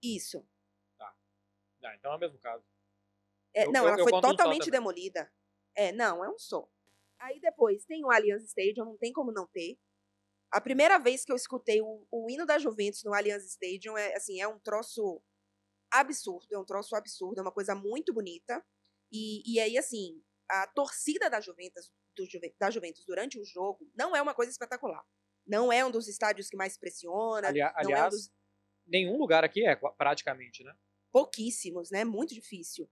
[0.00, 0.46] Isso.
[1.00, 2.64] Ah, então é o mesmo caso.
[3.54, 5.30] É, Eu- não, eu- ela eu foi totalmente demolida.
[5.74, 6.68] É, não, é um só.
[7.18, 9.78] Aí depois tem o Allianz Stadium, não tem como não ter.
[10.50, 14.14] A primeira vez que eu escutei o, o hino da Juventus no Allianz Stadium é
[14.14, 15.22] assim, é um troço
[15.90, 18.64] absurdo, é um troço absurdo, é uma coisa muito bonita.
[19.10, 22.24] E, e aí, assim, a torcida da Juventus, do
[22.58, 25.04] da Juventus durante o jogo não é uma coisa espetacular.
[25.46, 28.30] Não é um dos estádios que mais pressiona, Ali- não é um aliás, dos
[28.86, 30.74] nenhum lugar aqui é praticamente, né?
[31.10, 32.04] pouquíssimos, né?
[32.04, 32.88] Muito difícil.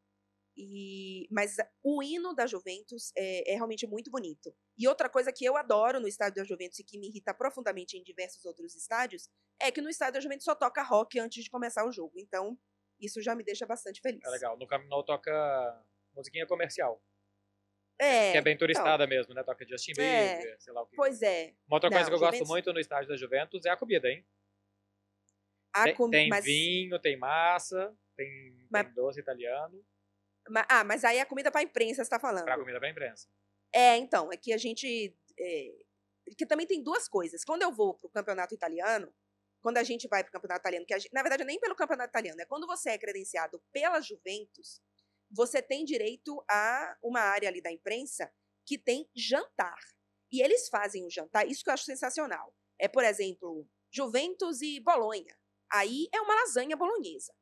[0.62, 4.54] E, mas o hino da Juventus é, é realmente muito bonito.
[4.76, 7.96] E outra coisa que eu adoro no estádio da Juventus e que me irrita profundamente
[7.96, 11.48] em diversos outros estádios é que no estádio da Juventus só toca rock antes de
[11.50, 12.12] começar o jogo.
[12.18, 12.58] Então,
[13.00, 14.20] isso já me deixa bastante feliz.
[14.24, 14.58] É legal.
[14.58, 15.82] No Camp Nou toca
[16.14, 17.02] musiquinha comercial,
[17.98, 19.42] É, que é bem então, turistada mesmo, né?
[19.42, 20.36] Toca Justin É.
[20.36, 20.96] Bieber, sei lá o que.
[20.96, 21.54] pois é.
[21.66, 23.76] Uma outra coisa Não, que eu gosto Juventus- muito no estádio da Juventus é a
[23.76, 24.26] comida, hein?
[25.72, 29.84] A Tem, tem mas, vinho, tem massa, tem, Mas- tem doce italiano,
[30.68, 32.44] ah, mas aí a comida para imprensa você tá falando.
[32.44, 33.28] pra comida pra imprensa.
[33.72, 35.16] É, então, é que a gente.
[35.38, 35.72] É,
[36.36, 37.44] que também tem duas coisas.
[37.44, 39.12] Quando eu vou pro campeonato italiano,
[39.62, 42.40] quando a gente vai pro campeonato italiano, que gente- na verdade nem pelo campeonato italiano,
[42.40, 44.80] é quando você é credenciado pela Juventus,
[45.30, 48.32] você tem direito a uma área ali da imprensa
[48.66, 49.78] que tem jantar.
[50.32, 52.54] E eles fazem o jantar, isso que eu acho sensacional.
[52.78, 55.36] É, por exemplo, Juventus e Bolonha.
[55.72, 57.34] Aí é uma lasanha bolonhesa.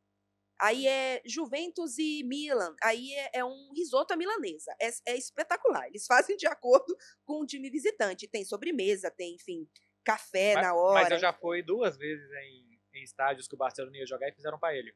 [0.61, 2.75] Aí é Juventus e Milan.
[2.83, 4.75] Aí é, é um risoto à milanesa.
[4.81, 5.87] É, é espetacular.
[5.87, 8.27] Eles fazem de acordo com o time visitante.
[8.29, 9.68] Tem sobremesa, tem, enfim,
[10.05, 11.03] café mas, na hora.
[11.03, 14.35] mas eu já fui duas vezes em, em estádios que o Barcelona ia jogar e
[14.35, 14.90] fizeram paella.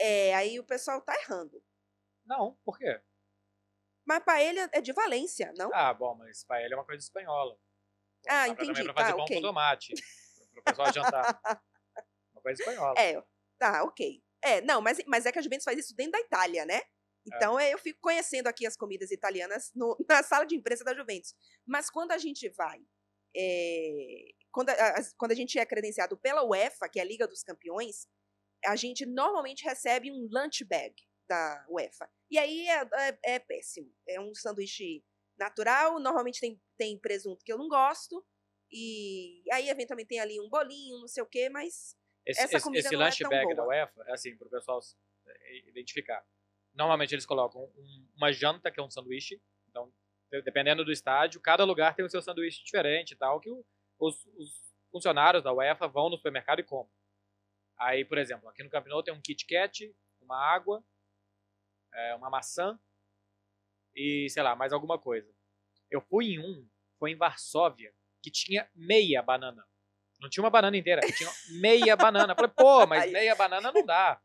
[0.00, 1.62] É, aí o pessoal tá errando.
[2.24, 3.00] Não, por quê?
[4.04, 5.70] Mas paella é de Valência, não?
[5.72, 7.58] Ah, bom, mas paella é uma coisa espanhola.
[8.26, 8.68] Ah, entendi.
[8.68, 9.36] Também pra fazer Tá, pão ok.
[9.36, 9.94] com tomate.
[10.52, 11.40] Pro pessoal jantar.
[12.32, 12.94] uma coisa espanhola.
[12.98, 13.22] É,
[13.58, 14.22] tá, ok.
[14.42, 16.80] É, não, mas, mas é que a Juventus faz isso dentro da Itália, né?
[17.26, 20.94] Então é, eu fico conhecendo aqui as comidas italianas no- na sala de imprensa da
[20.94, 21.34] Juventus.
[21.66, 22.80] Mas quando a gente vai,
[23.36, 27.42] é, quando, a, quando a gente é credenciado pela UEFA, que é a Liga dos
[27.42, 28.06] Campeões,
[28.64, 30.94] a gente normalmente recebe um lunch bag
[31.28, 32.08] da UEFA.
[32.30, 33.92] E aí é, é- é péssimo.
[34.08, 35.04] É um sanduíche
[35.38, 38.24] natural, normalmente tem, tem presunto que eu não gosto.
[38.70, 41.96] E aí, eventualmente, tem ali um bolinho, não sei o quê, mas
[42.30, 43.66] Esse, essa esse, esse é lunch tão bag da.
[43.66, 44.80] UEFA, é assim, pro pessoal
[45.26, 46.24] é, identificar.
[46.74, 49.40] Normalmente eles colocam um- uma janta, que é um sanduíche.
[49.68, 49.92] Então,
[50.30, 53.64] de- dependendo do estádio, cada lugar tem o seu sanduíche diferente e tal, que o-
[53.98, 54.50] os, os
[54.90, 56.92] funcionários da UEFA vão no supermercado e compram.
[57.78, 60.84] Aí, por exemplo, aqui no Camp Nou tem um Kit Kat, uma água,
[61.94, 62.78] é, uma maçã
[63.94, 65.32] e, sei lá, mais alguma coisa.
[65.90, 69.66] Eu fui em um, foi em Varsóvia, que tinha meia banana.
[70.20, 72.32] Não tinha uma banana inteira, tinha meia banana.
[72.32, 74.20] Eu Falei, pô, mas meia banana não dá.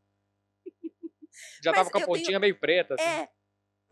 [1.62, 3.02] Já Mas tava com a eu tenho- pontinha meio preta, assim.
[3.04, 3.28] É.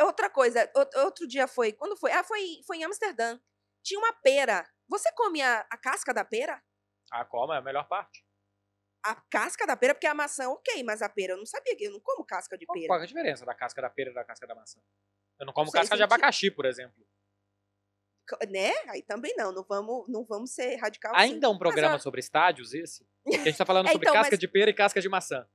[0.03, 1.73] Outra coisa, out- outro dia foi.
[1.73, 2.12] Quando foi?
[2.12, 3.38] Ah, foi, em- foi em Amsterdã.
[3.85, 4.69] Tinha uma pera.
[4.88, 6.62] Você come a, a casca da pera?
[7.11, 7.53] Ah, como?
[7.53, 8.25] É a melhor parte.
[9.05, 11.85] A casca da pera, porque a maçã, ok, mas a pera eu não sabia que
[11.85, 12.87] eu não como casca de pera.
[12.87, 14.81] qual é a diferença da casca da pera e da casca da maçã?
[15.41, 17.05] Eu não como Não casca de abacaxi, por exemplo.
[18.51, 18.73] Né?
[18.88, 21.33] Aí também não, não vamos, não vamos ser radical assim.
[21.35, 23.07] Ainda é um programa ó- sobre estádios, esse?
[23.25, 25.09] Que a gente tá falando É, sobre então, casca mas- de pera e casca de
[25.09, 25.47] maçã.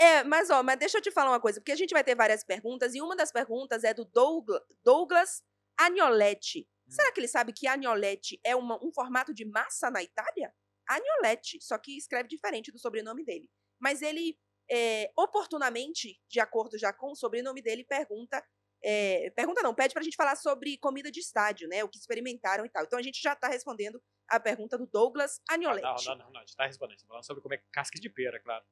[0.00, 2.14] É, mas ó, mas deixa eu te falar uma coisa, porque a gente vai ter
[2.14, 5.42] várias perguntas e uma das perguntas é do Douglas, Douglas
[5.76, 6.68] Agnoletti.
[6.86, 6.90] Hum.
[6.90, 10.52] Será que ele sabe que Agnoletti é uma- um formato de massa na Itália?
[10.88, 13.48] Agnoletti, só que escreve diferente do sobrenome dele.
[13.80, 14.38] Mas ele,
[14.70, 18.42] é, oportunamente, de acordo já com o sobrenome dele, pergunta.
[18.84, 21.82] É, pergunta não, pede pra gente falar sobre comida de estádio, né?
[21.84, 22.84] O que experimentaram e tal.
[22.84, 26.06] Então a gente já tá respondendo a pergunta do Douglas Ah, Agnoletti.
[26.06, 26.96] não, não, não, não, a gente tá respondendo.
[26.98, 28.64] A tá falando sobre comer casca de pera, claro.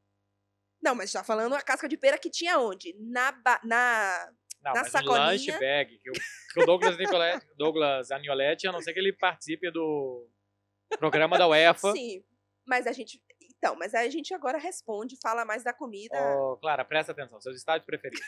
[0.83, 2.95] Não, mas tá falando a casca de pera que tinha onde?
[2.99, 5.31] Na, ba- na Não, Na mas sacolinha.
[5.33, 9.12] lunch bag, que o, que o Douglas, Nicoletti, Douglas Agnoletti, a não ser que ele
[9.12, 10.29] participe do,
[10.99, 11.92] Programa da UEFA.
[11.92, 12.23] Sim.
[12.66, 13.21] Mas a gente.
[13.59, 16.14] Então, mas aí a gente agora responde, fala mais da comida.
[16.37, 17.40] Ô, Clara, presta atenção.
[17.40, 18.25] Seus estádios preferidos.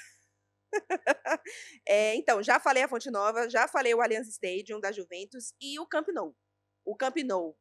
[1.87, 5.79] É, então, já falei a Fonte Nova, já falei o Allianz Stadium da Juventus e
[5.81, 6.37] o Camp Nou.
[6.85, 7.57] O Camp Nou,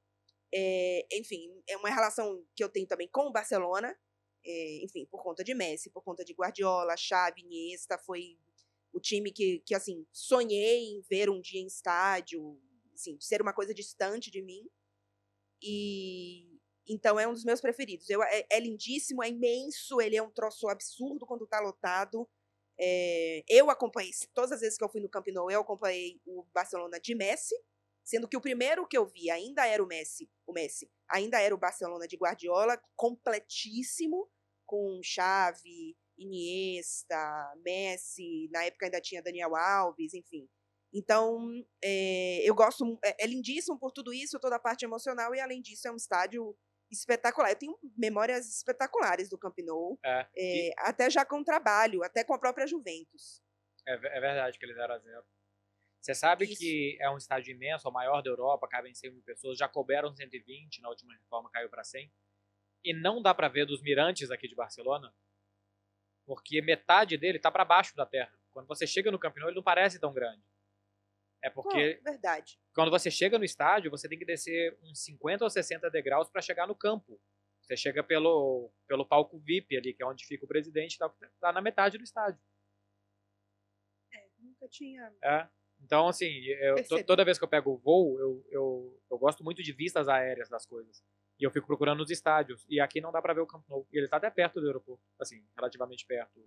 [0.54, 3.96] é, enfim, é uma relação que eu tenho também com o Barcelona,
[4.46, 8.38] é, enfim, por conta de Messi, por conta de Guardiola, Xavi, Iniesta, foi
[8.94, 12.60] o time que, que assim, sonhei em ver um dia em estádio,
[12.94, 14.68] assim, ser uma coisa distante de mim.
[15.62, 18.10] E então é um dos meus preferidos.
[18.10, 22.28] Eu, é, é lindíssimo, é imenso, ele é um troço absurdo quando tá lotado.
[22.80, 26.44] É, eu acompanhei, todas as vezes que eu fui no Camp Nou, eu acompanhei o
[26.54, 27.56] Barcelona de Messi,
[28.04, 31.54] sendo que o primeiro que eu vi ainda era o Messi, o Messi, ainda era
[31.54, 34.30] o Barcelona de Guardiola, completíssimo,
[34.66, 40.48] com Xavi, Iniesta, Messi, na época ainda tinha Daniel Alves, enfim.
[40.94, 41.52] Então,
[41.84, 45.62] é, eu gosto, é, é lindíssimo por tudo isso, toda a parte emocional, e além
[45.62, 46.56] disso é um estádio
[46.92, 47.50] espetacular.
[47.52, 52.24] Eu tenho memórias espetaculares do Camp Nou, É, é, e- até já com trabalho, até
[52.24, 53.42] com a própria Juventus.
[53.86, 55.24] é, é verdade que ele 0 a 0
[56.02, 56.58] Você sabe Isso.
[56.60, 60.16] que é um estádio imenso, o maior da Europa, cabem 100 mil pessoas, já couberam
[60.16, 62.12] 120, na última reforma caiu para 100.
[62.84, 65.14] E não dá para ver dos mirantes aqui de Barcelona,
[66.26, 68.34] porque metade dele tá para baixo da terra.
[68.52, 70.44] Quando você chega no Camp Nou, ele não parece tão grande.
[71.44, 72.60] É porque verdade.
[72.74, 76.42] quando você chega no estádio, você tem que descer uns 50 ou 60 degraus para
[76.42, 77.20] chegar no campo.
[77.62, 81.52] Você chega pelo, pelo palco VIP ali, que é onde fica o presidente, tá, tá
[81.52, 82.40] na metade do estádio.
[84.14, 85.14] É, nunca tinha.
[85.22, 85.48] É.
[85.82, 89.62] Então, assim, eu, toda vez que eu pego o voo, eu, eu, eu gosto muito
[89.62, 91.04] de vistas aéreas das coisas.
[91.40, 92.66] E eu fico procurando os estádios.
[92.68, 93.88] E aqui não dá pra ver o Camp Nou.
[93.92, 95.04] E ele tá até perto do aeroporto.
[95.20, 96.42] Assim, relativamente perto.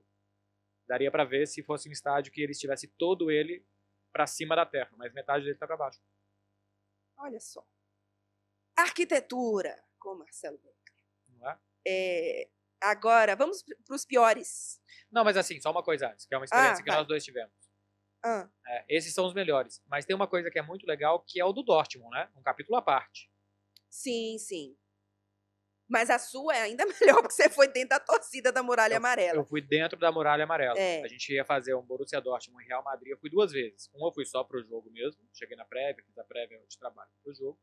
[0.89, 3.65] Daria pra ver se fosse um estádio que ele estivesse todo ele
[4.13, 4.91] pra cima da terra.
[4.97, 6.01] Mas metade dele tá pra baixo.
[7.17, 7.67] Olha só.
[8.77, 11.05] Arquitetura, com Marcelo Becker.
[11.29, 11.59] Não é?
[11.87, 14.81] É, agora, vamos para os piores.
[15.11, 16.25] Não, mas assim, só uma coisa antes.
[16.27, 17.53] Que é uma experiência Ah, que nós dois tivemos.
[18.23, 19.83] Ah, É, esses são os melhores.
[19.87, 22.31] Mas tem uma coisa que é muito legal, que é o do Dortmund, né?
[22.37, 23.31] Um capítulo à parte.
[23.89, 24.77] sim, sim.
[25.91, 29.37] Mas a sua é ainda melhor, porque você foi dentro da torcida da Muralha Amarela.
[29.37, 30.79] Eu fui dentro da Muralha Amarela.
[30.79, 31.03] É.
[31.03, 33.11] A gente ia fazer um Borussia Dortmund e Real Madrid.
[33.11, 33.91] Eu fui duas vezes.
[33.93, 35.21] Uma eu fui só pro jogo mesmo.
[35.35, 37.59] Cheguei na prévia, fiz a prévia de trabalho pro jogo.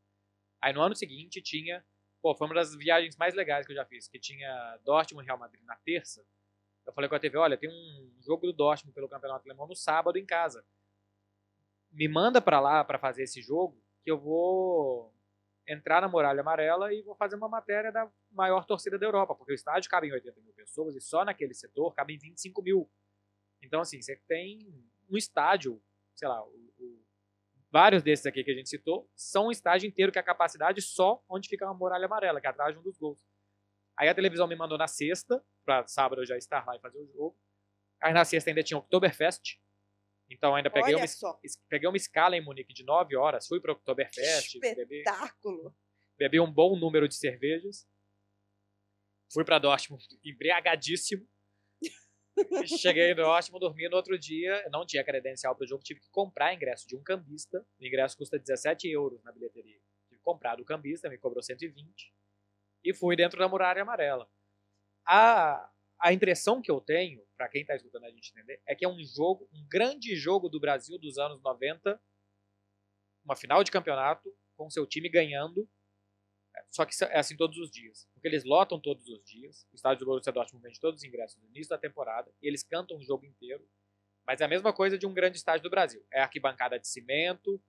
[0.62, 1.86] Aí no ano seguinte tinha...
[2.22, 4.10] Pô, foi uma das viagens mais legais que eu já fiz.
[4.10, 6.26] Que tinha Dortmund e Real Madrid na terça.
[6.86, 9.76] Eu falei com a TV, olha, tem um jogo do Dortmund pelo Campeonato Alemão no
[9.76, 10.66] sábado em casa.
[11.92, 15.14] Me manda pra lá pra fazer esse jogo, que eu vou
[15.68, 19.52] entrar na Muralha Amarela e vou fazer uma matéria da maior torcida da Europa, porque
[19.52, 22.90] o estádio cabe em 80 mil pessoas e só naquele setor cabem 25 mil.
[23.62, 24.60] Então, assim, você tem
[25.10, 25.82] um estádio,
[26.16, 27.04] sei lá, o- o-
[27.70, 31.22] vários desses aqui que a gente citou, são um estádio inteiro que a capacidade só
[31.30, 33.20] onde fica a Muralha Amarela, que é atrás de um dos gols.
[33.98, 37.00] Aí a televisão me mandou na sexta, pra sábado eu já estar lá e fazer
[37.00, 37.38] o jogo.
[38.02, 39.60] Aí na sexta ainda tinha Oktoberfest,
[40.30, 43.60] então ainda peguei Olha uma, só, peguei uma escala em Munique de 9 horas, fui
[43.60, 45.76] pro Oktoberfest, bebi, espetáculo.
[46.18, 47.88] bebi um bom número de cervejas.
[49.32, 51.28] Fui pra Dortmund embriagadíssimo.
[52.80, 54.64] Cheguei no Dortmund, dormi no outro dia.
[54.72, 57.66] Não tinha credencial pro jogo, tive que comprar ingresso de um cambista.
[57.80, 59.80] O ingresso custa 17 euros na bilheteria.
[60.08, 62.14] Tive que comprar do cambista, me cobrou 120.
[62.84, 64.30] E fui dentro da muralha amarela.
[65.06, 68.86] A, a impressão que eu tenho, pra quem tá escutando a gente entender, é que
[68.86, 72.00] é um jogo, um grande jogo do Brasil dos anos 90,
[73.26, 75.70] uma final de campeonato, com seu time ganhando,
[76.70, 78.08] só que é assim todos os dias.
[78.14, 79.68] Porque eles lotam todos os dias.
[79.72, 82.34] O estádio do Borussia Dortmund vende todos os ingressos no início da temporada.
[82.42, 83.68] E eles cantam o jogo inteiro.
[84.26, 86.06] Mas é a mesma coisa de um grande estádio do Brasil.
[86.12, 87.62] É arquibancada de cimento,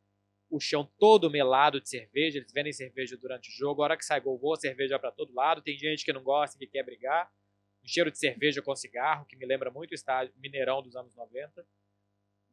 [0.51, 2.39] o chão todo melado de cerveja.
[2.39, 3.83] Eles vendem cerveja durante o jogo.
[3.83, 5.63] A hora que sai gol, voa cerveja para todo lado.
[5.63, 7.31] Tem gente que não gosta, que quer brigar.
[7.89, 11.67] Cheiro de cerveja com cigarro, que me lembra muito o estádio Mineirão dos anos 90.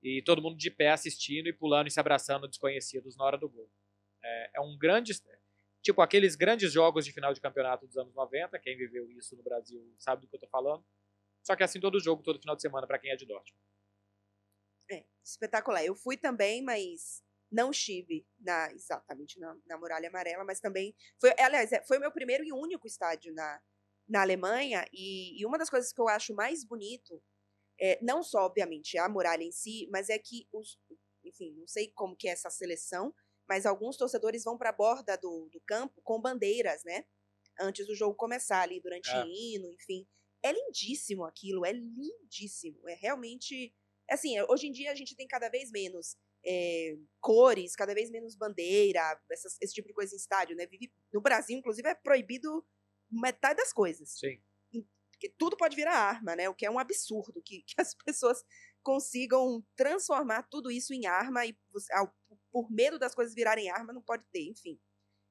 [0.02, 3.50] E todo mundo de pé assistindo e pulando e se abraçando desconhecidos na hora do
[3.50, 3.70] gol.
[4.24, 5.14] É, é um grande
[5.82, 9.44] tipo aqueles grandes jogos de final de campeonato dos anos 90, quem viveu isso no
[9.44, 10.84] Brasil sabe do que eu tô falando.
[11.44, 13.64] Só que assim todo jogo, todo final de semana para quem é de Dortmund.
[14.90, 15.86] É, espetacular.
[15.86, 21.34] Eu fui também, mas não estive na, exatamente na, na Muralha Amarela, mas também foi,
[21.40, 23.62] aliás, é, foi o meu primeiro e único estádio na,
[24.08, 27.22] na Alemanha e, e uma das coisas que eu acho mais bonito
[27.80, 30.80] é não só obviamente a muralha em si, mas é que os,
[31.24, 33.14] enfim, não sei como que é essa seleção,
[33.48, 37.06] mas alguns torcedores vão para a borda do, do campo com bandeiras, né?
[37.60, 39.24] Antes do jogo começar ali durante É.
[39.24, 40.08] o hino, enfim.
[40.44, 42.88] É lindíssimo aquilo, é lindíssimo.
[42.88, 43.74] É realmente
[44.10, 46.16] assim, hoje em dia a gente tem cada vez menos
[46.48, 50.68] é, cores, cada vez menos bandeira, essas- esse tipo de coisa em estádio, né?
[50.68, 52.64] Vive, no Brasil, inclusive, é proibido
[53.12, 54.10] metade das coisas.
[54.20, 54.42] Sim.
[55.12, 56.50] Porque tudo pode virar arma, né?
[56.50, 58.44] O que é um absurdo que, que as pessoas
[58.84, 61.58] consigam transformar tudo isso em arma e
[61.94, 62.14] ao-
[62.52, 64.80] por medo das coisas virarem arma não pode ter, enfim.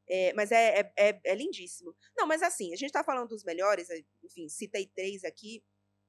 [0.09, 1.95] É, mas é, é, é- é lindíssimo.
[2.17, 5.63] Não, mas assim, a gente tá falando dos melhores, é, enfim, citei três aqui.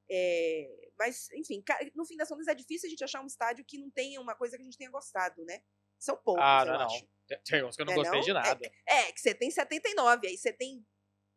[0.09, 1.63] é, mas, enfim,
[1.95, 4.35] no fim das contas é difícil a gente achar um estádio que não tenha uma
[4.35, 5.61] coisa que a gente tenha gostado, né?
[5.99, 6.85] São poucos, Ah, eu não, não.
[6.85, 7.07] acho.
[7.43, 8.25] Tem- uns que eu não É, gostei não?
[8.25, 8.71] de nada.
[8.87, 10.85] É, que você tem 79, aí você tem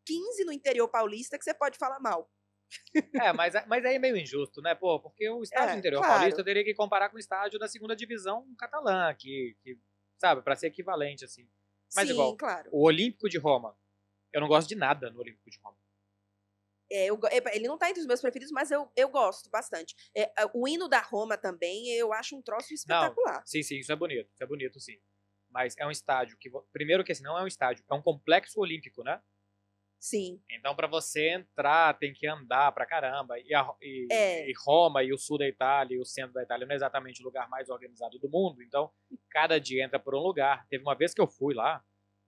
[0.05, 2.29] 15 no interior paulista que você pode falar mal.
[3.17, 4.75] É, mas, mas aí é meio injusto, né?
[4.75, 6.19] Pô, porque o estádio É, do interior claro.
[6.19, 9.77] paulista eu teria que comparar com o estádio da segunda divisão catalã, que, que
[10.17, 11.49] sabe, pra ser equivalente, assim.
[11.95, 12.69] Mas Sim, igual, claro.
[12.71, 13.75] O Olímpico de Roma.
[14.31, 15.77] Eu não gosto de nada no Olímpico de Roma.
[16.91, 19.95] É, eu epa, ele não tá entre os meus preferidos, mas eu, eu gosto bastante.
[20.15, 23.43] É, a- o hino da Roma também, eu acho um troço espetacular.
[23.45, 24.27] Sim, sim, isso é bonito.
[24.33, 24.97] Isso é bonito, sim.
[25.49, 26.49] Mas é um estádio que.
[26.71, 29.21] Primeiro que assim, não é um estádio, é um complexo olímpico, né?
[29.99, 30.41] Sim.
[30.49, 33.37] Então, pra você entrar, tem que andar pra caramba.
[33.39, 34.49] E, a- e- É.
[34.49, 37.21] e Roma e o sul da Itália e o centro da Itália não é exatamente
[37.21, 38.63] o lugar mais organizado do mundo.
[38.63, 38.91] Então,
[39.29, 40.65] cada dia entra por um lugar.
[40.69, 41.83] Teve uma vez que eu fui lá,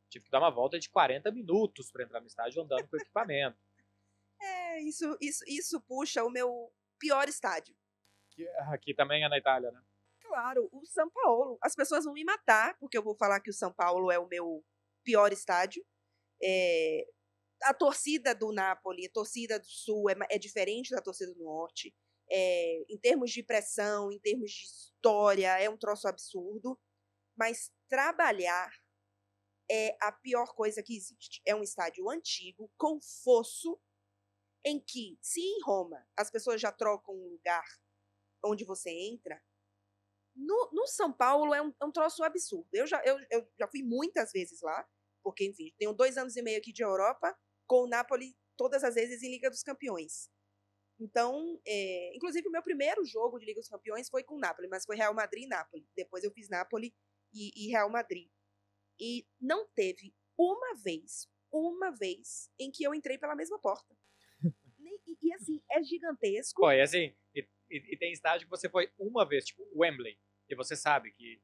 [0.09, 3.57] tive que dar uma volta de 40 minutos pra entrar no estádio andando com equipamento.
[4.43, 7.75] É, isso, isso, isso puxa o meu pior estádio.
[8.31, 9.79] Que aqui também é na Itália, né?
[10.23, 11.59] Claro, o São Paulo.
[11.61, 14.27] As pessoas vão me matar, porque eu vou falar que o São Paulo é o
[14.27, 14.65] meu
[15.03, 15.85] pior estádio.
[16.41, 17.05] É,
[17.63, 21.95] a torcida do Napoli, a torcida do Sul é, é diferente da torcida do Norte.
[22.29, 26.79] É, em termos de pressão, em termos de história, é um troço absurdo.
[27.37, 28.71] Mas trabalhar
[29.69, 31.41] é a pior coisa que existe.
[31.45, 33.79] É um estádio antigo, com fosso,
[34.65, 37.65] em que, se em Roma as pessoas já trocam um lugar
[38.43, 39.41] onde você entra,
[40.35, 42.67] no, no São Paulo é um, é um troço absurdo.
[42.71, 44.87] Eu já, eu, eu já fui muitas vezes lá,
[45.23, 47.35] porque, enfim, tenho dois anos e meio aqui de Europa,
[47.71, 50.29] com o Napoli todas as vezes em Liga dos Campeões.
[50.99, 54.67] Então, é, inclusive o meu primeiro jogo de Liga dos Campeões foi com o Napoli,
[54.67, 55.87] mas foi Real Madrid e Napoli.
[55.95, 56.93] Depois eu fiz Napoli
[57.33, 58.29] e, e Real Madrid.
[58.99, 63.95] E não teve uma vez, uma vez, em que eu entrei pela mesma porta.
[64.77, 66.59] Nem- e, e, assim, é gigantesco.
[66.63, 70.19] Pô, e assim, e, e- e tem estádio que você foi uma vez, tipo Wembley,
[70.49, 71.41] e você sabe que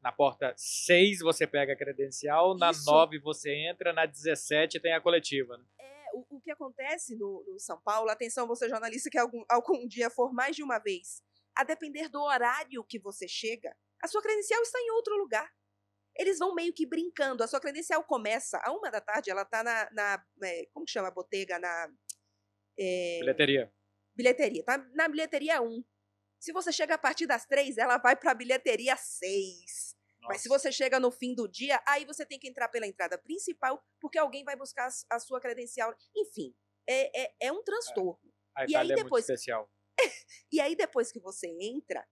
[0.00, 2.84] na porta 6 você pega a credencial, na Isso.
[2.90, 5.64] 9 você entra, na 17 tem a coletiva, né?
[5.80, 9.86] É, o, o que acontece no, no São Paulo, atenção, você jornalista que algum, algum
[9.86, 11.22] dia for mais de uma vez,
[11.56, 15.50] a depender do horário que você chega, a sua credencial está em outro lugar.
[16.16, 17.42] Eles vão meio que brincando.
[17.42, 19.88] A sua credencial começa a uma da tarde, ela tá na.
[19.92, 21.58] na é, como que chama a botega?
[21.58, 21.88] Na.
[22.78, 23.72] é, Bilheteria.
[24.14, 24.64] bilheteria.
[24.64, 25.84] Tá na bilheteria 1.
[26.40, 29.96] Se você chega a partir das 3, ela vai pra bilheteria 6.
[30.22, 30.60] Mas se Nossa.
[30.60, 34.18] você chega no fim do dia, aí você tem que entrar pela entrada principal, porque
[34.18, 35.94] alguém vai buscar a a sua credencial.
[36.14, 36.54] Enfim,
[36.88, 38.32] é, é, é um transtorno.
[38.56, 39.70] A e aí é depois- especial.
[40.52, 42.06] E aí, depois que você entra,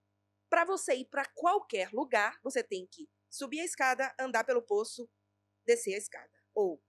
[0.51, 5.09] para você ir para qualquer lugar, você tem que subir a escada, andar pelo poço,
[5.67, 6.33] descer a escada.
[6.55, 6.83] Ou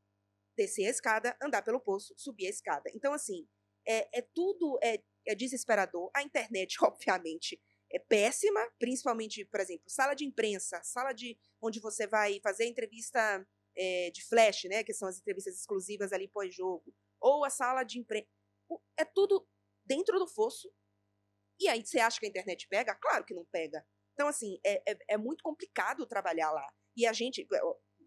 [0.56, 2.90] descer a escada, andar pelo poço, subir a escada.
[2.96, 3.48] Então, assim,
[3.88, 6.10] é, é tudo é, é desesperador.
[6.16, 7.62] A internet, obviamente,
[7.92, 13.48] é péssima, principalmente, por exemplo, sala de imprensa, sala de onde você vai fazer entrevista
[13.76, 14.84] é, de flash, né?
[14.84, 16.94] Que são as entrevistas exclusivas ali pós-jogo.
[17.20, 18.28] Ou a sala de imprensa.
[18.98, 19.48] É tudo
[19.86, 20.72] dentro do fosso.
[21.60, 22.96] E aí, você acha que a internet pega?
[22.96, 23.86] Claro que não pega.
[24.14, 26.68] Então, assim, é, é, é muito complicado trabalhar lá.
[26.96, 27.48] E a gente,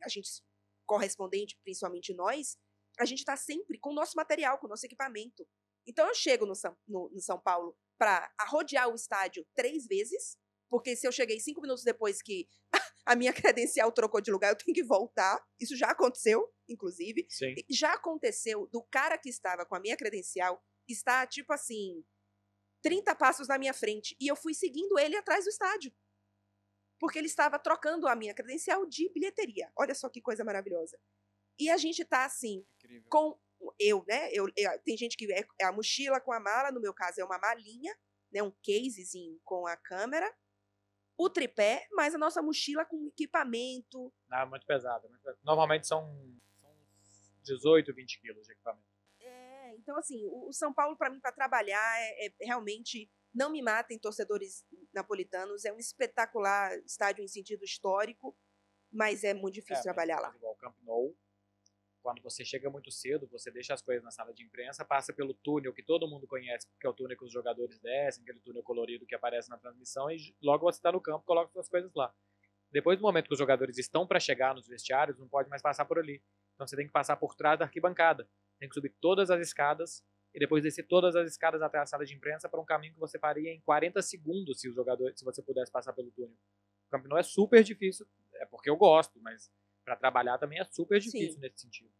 [0.04, 0.42] a gente
[0.84, 2.58] correspondente, principalmente nós,
[2.98, 5.46] a gente está sempre com o nosso material, com o nosso equipamento.
[5.90, 10.38] Então, eu chego no São, no, no São Paulo para rodear o estádio três vezes,
[10.70, 12.48] porque se eu cheguei cinco minutos depois que
[13.04, 15.44] a minha credencial trocou de lugar, eu tenho que voltar.
[15.58, 17.26] Isso já aconteceu, inclusive.
[17.28, 17.56] Sim.
[17.68, 22.04] Já aconteceu do cara que estava com a minha credencial estar, tipo assim,
[22.82, 24.16] 30 passos na minha frente.
[24.20, 25.92] E eu fui seguindo ele atrás do estádio.
[27.00, 29.72] Porque ele estava trocando a minha credencial de bilheteria.
[29.76, 30.96] Olha só que coisa maravilhosa.
[31.58, 33.08] E a gente tá assim, Incrível.
[33.10, 33.40] com
[33.78, 34.30] eu, né?
[34.32, 37.20] Eu, eu- tem gente que é, é a mochila com a mala, no meu caso
[37.20, 37.94] é uma malinha,
[38.32, 38.42] né?
[38.42, 40.32] Um casezinho com a câmera,
[41.18, 44.12] o tripé, mas a nossa mochila com equipamento.
[44.32, 45.08] É muito pesado.
[45.42, 46.04] Normalmente são,
[46.60, 48.86] são uns 18, 20 quilos de equipamento.
[49.20, 53.50] É, então assim, o, o São Paulo para mim para trabalhar é, é realmente não
[53.50, 58.36] me matem torcedores napolitanos, é um espetacular estádio em sentido histórico,
[58.90, 60.28] mas é muito difícil É, trabalhar lá.
[60.28, 61.16] mas igual o Camp Nou.
[62.10, 65.32] Quando você chega muito cedo, você deixa as coisas na sala de imprensa, passa pelo
[65.32, 68.64] túnel que todo mundo conhece, porque é o túnel que os jogadores descem, aquele túnel
[68.64, 72.12] colorido que aparece na transmissão, e logo você está no campo, coloca suas coisas lá.
[72.72, 75.84] Depois do momento que os jogadores estão para chegar nos vestiários, não pode mais passar
[75.84, 76.20] por ali.
[76.54, 78.28] Então você tem que passar por trás da arquibancada.
[78.58, 80.04] Tem que subir todas as escadas
[80.34, 83.00] e depois descer todas as escadas até a sala de imprensa para um caminho que
[83.00, 86.36] você faria em 40 segundos se o jogador, se você pudesse passar pelo túnel.
[86.86, 89.50] O Camp Nou é super difícil, é porque eu gosto, mas
[89.84, 91.40] para trabalhar também é super difícil Sim.
[91.40, 91.90] nesse sentido.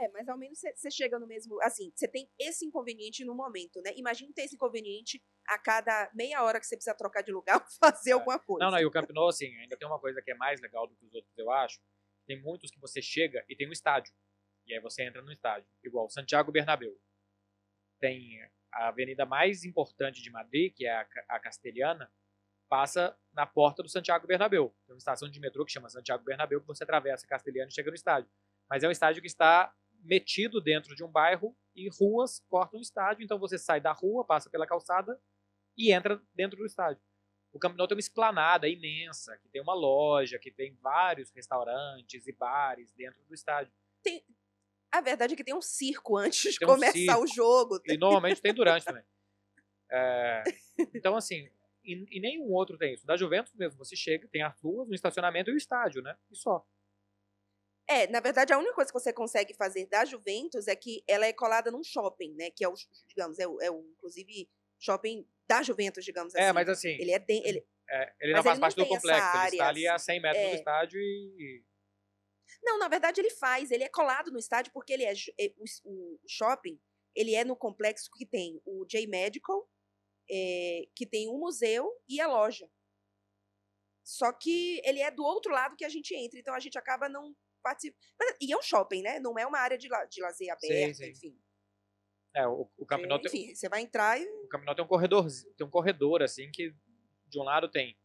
[0.00, 1.60] É, mas ao menos você chega no mesmo.
[1.62, 3.92] Assim, você tem esse inconveniente no momento, né?
[3.96, 7.66] Imagina ter esse inconveniente a cada meia hora que você precisa trocar de lugar ou
[7.78, 8.12] fazer É.
[8.14, 8.64] alguma coisa.
[8.64, 10.86] Não, não, e o Camp Nou, assim, ainda tem uma coisa que é mais legal
[10.86, 11.78] do que os outros, eu acho.
[12.26, 14.14] Tem muitos que você chega e tem um estádio.
[14.66, 15.68] E aí você entra no estádio.
[15.84, 16.96] Igual Santiago Bernabéu.
[18.00, 18.40] Tem
[18.72, 22.10] a avenida mais importante de Madrid, que é a, a Castelhana,
[22.68, 24.74] passa na porta do Santiago Bernabéu.
[24.86, 27.74] Tem uma estação de metrô que chama Santiago Bernabéu, que você atravessa a Castelhana e
[27.74, 28.30] chega no estádio.
[28.70, 32.82] Mas é um estádio que está metido dentro de um bairro e ruas cortam o
[32.82, 33.24] estádio.
[33.24, 35.20] Então você sai da rua, passa pela calçada
[35.76, 37.02] e entra dentro do estádio.
[37.52, 42.26] O Camp Nou tem uma esplanada imensa, que tem uma loja, que tem vários restaurantes
[42.26, 43.72] e bares dentro do estádio.
[44.92, 47.22] A verdade é que tem um circo antes de Tem um começar circo.
[47.22, 47.80] o jogo.
[47.86, 49.04] E normalmente tem durante também.
[49.90, 50.42] É,
[50.94, 51.48] então, assim,
[51.84, 53.06] e, e nenhum outro tem isso.
[53.06, 56.16] Da Juventus mesmo, você chega, tem as ruas, um estacionamento e o estádio, né?
[56.30, 56.64] E só.
[57.90, 61.26] É, na verdade, a única coisa que você consegue fazer da Juventus é que ela
[61.26, 62.48] é colada num shopping, né?
[62.48, 62.74] Que é o,
[63.08, 66.44] digamos, é o, é o inclusive, shopping da Juventus, digamos assim.
[66.44, 68.84] É, mas assim, Ele é, de, ele, é, ele não ele faz não parte do
[68.84, 69.28] tem essa complexo.
[69.28, 70.04] Ele área, está ali a assim.
[70.12, 70.54] 100 metros do É.
[70.54, 71.64] estádio e.
[72.62, 75.64] Não, na verdade ele faz, ele é colado no estádio porque ele é, é- o,
[76.14, 76.78] o shopping,
[77.14, 79.68] ele é no complexo que tem o J Medical,
[80.30, 82.70] é, que tem um museu e a loja.
[84.04, 87.08] Só que ele é do outro lado que a gente entra, então a gente acaba
[87.08, 88.00] não participando.
[88.40, 89.18] E é um shopping, né?
[89.20, 91.10] Não é uma área de, la- de lazer aberta, sim.
[91.10, 91.38] enfim.
[92.34, 94.84] É, o, o Camp Nou tem, enfim, você vai entrar e o Camp Nou tem
[94.84, 96.72] um corredor, tem um corredor assim que
[97.26, 97.96] de um lado tem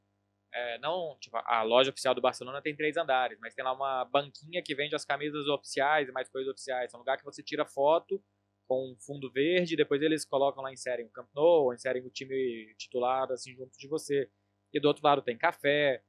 [0.52, 4.06] é, não tipo a loja oficial do Barcelona tem três andares, mas tem lá uma
[4.06, 6.94] banquinha que vende as camisas oficiais e mais coisas oficiais.
[6.94, 8.24] É um lugar que você tira foto
[8.68, 12.10] com um fundo verde, depois eles colocam lá inserem o Camp Nou, ou inserem o
[12.10, 14.30] time titular assim junto de você.
[14.74, 16.02] E do outro lado tem café,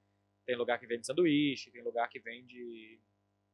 [0.47, 3.01] tem lugar que vende sanduíche, tem lugar que vende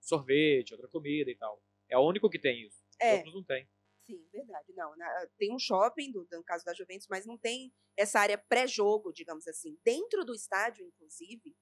[0.02, 1.62] sorvete, outra comida e tal.
[1.88, 2.82] É o único que tem isso.
[2.90, 3.14] Os É.
[3.16, 3.68] outros não tem.
[4.04, 4.72] Sim, verdade.
[4.74, 8.36] Não, na- tem um shopping, do, no caso da Juventus, mas não tem essa área
[8.36, 9.78] pré-jogo, digamos assim.
[9.84, 11.56] Dentro do estádio, inclusive,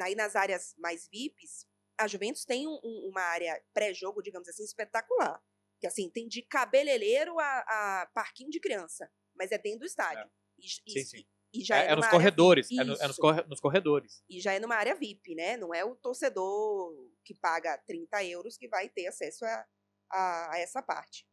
[0.00, 1.66] aí nas áreas mais VIPs,
[1.98, 5.42] a Juventus tem um- um- uma área pré-jogo, digamos assim, espetacular.
[5.80, 7.58] Que assim, tem de cabeleireiro a,
[8.02, 10.30] a parquinho de criança, mas é dentro do estádio.
[10.58, 11.26] E- Sim, sim.
[11.52, 12.70] E já É, é, é nos corredores.
[12.70, 14.24] É, no- é nos, corre- nos corredores.
[14.28, 15.56] E já é numa área VIP, né?
[15.56, 19.66] Não é o torcedor que paga 30 euros que vai ter acesso a,
[20.10, 21.26] a, a essa parte.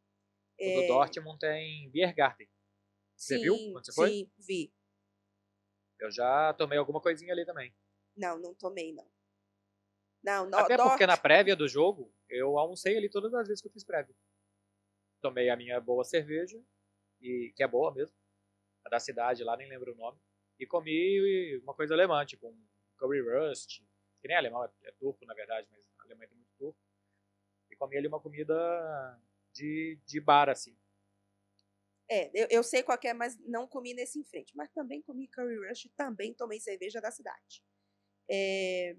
[0.59, 2.49] O do Dortmund tem Biergarten.
[3.15, 4.09] Você viu Sim, quando você foi?
[4.09, 4.74] Sim, vi.
[5.99, 7.74] Eu já tomei alguma coisinha ali também.
[8.15, 9.09] Não, não tomei, não.
[10.22, 13.67] Não, no, Até porque na prévia do jogo, eu almocei ali todas as vezes que
[13.67, 14.13] eu fiz prévia.
[15.22, 16.61] Tomei a minha boa cerveja,
[17.22, 18.15] e que é boa mesmo.
[18.89, 20.19] Da cidade lá, nem lembro o nome.
[20.59, 22.67] E comi uma coisa alemã, tipo um
[22.97, 23.81] curry rust.
[24.21, 26.79] Que nem é alemão, é, é turco na verdade, mas a Alemanha tem muito turco.
[27.71, 29.21] E comi ali uma comida
[29.53, 30.77] de, de bar, assim.
[32.09, 34.55] É, eu, eu sei qual é, mas não comi nesse em frente.
[34.57, 37.63] Mas também comi curry rush também tomei cerveja da cidade.
[38.29, 38.95] É,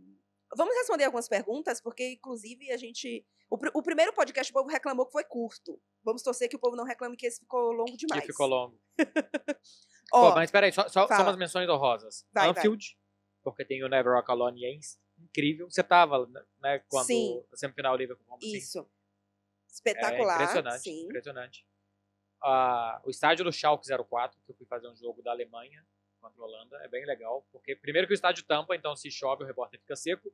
[0.57, 3.24] Vamos responder algumas perguntas, porque, inclusive, a gente...
[3.49, 5.80] O, pr- o primeiro podcast o povo reclamou que foi curto.
[6.03, 8.23] Vamos torcer que o povo não reclame que esse ficou longo demais.
[8.23, 8.81] Que ficou longo.
[10.13, 12.27] Ó, Pô, mas peraí, só, só, só umas menções honrosas.
[12.33, 12.97] Vai, Anfield,
[13.43, 14.79] porque tem o Never Rock Alone e é
[15.19, 15.71] incrível.
[15.71, 16.27] Você tava,
[16.61, 17.45] né, quando Sim.
[17.53, 18.57] a semifinal Liverpool o City.
[18.57, 18.81] isso.
[18.81, 21.05] É Espetacular, impressionante, sim.
[21.05, 21.67] impressionante.
[22.43, 25.87] Ah, o estádio do Schalke 04, que eu fui fazer um jogo da Alemanha
[26.21, 29.45] contra a Holanda, é bem legal, porque primeiro que o estádio tampa, então se chove
[29.45, 30.33] o repórter fica seco,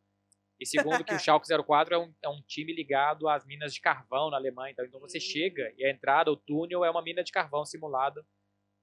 [0.59, 3.81] e segundo que o Schalke 04 é um, é um time ligado às minas de
[3.81, 7.23] carvão na Alemanha, então, então você chega e a entrada, o túnel é uma mina
[7.23, 8.27] de carvão simulada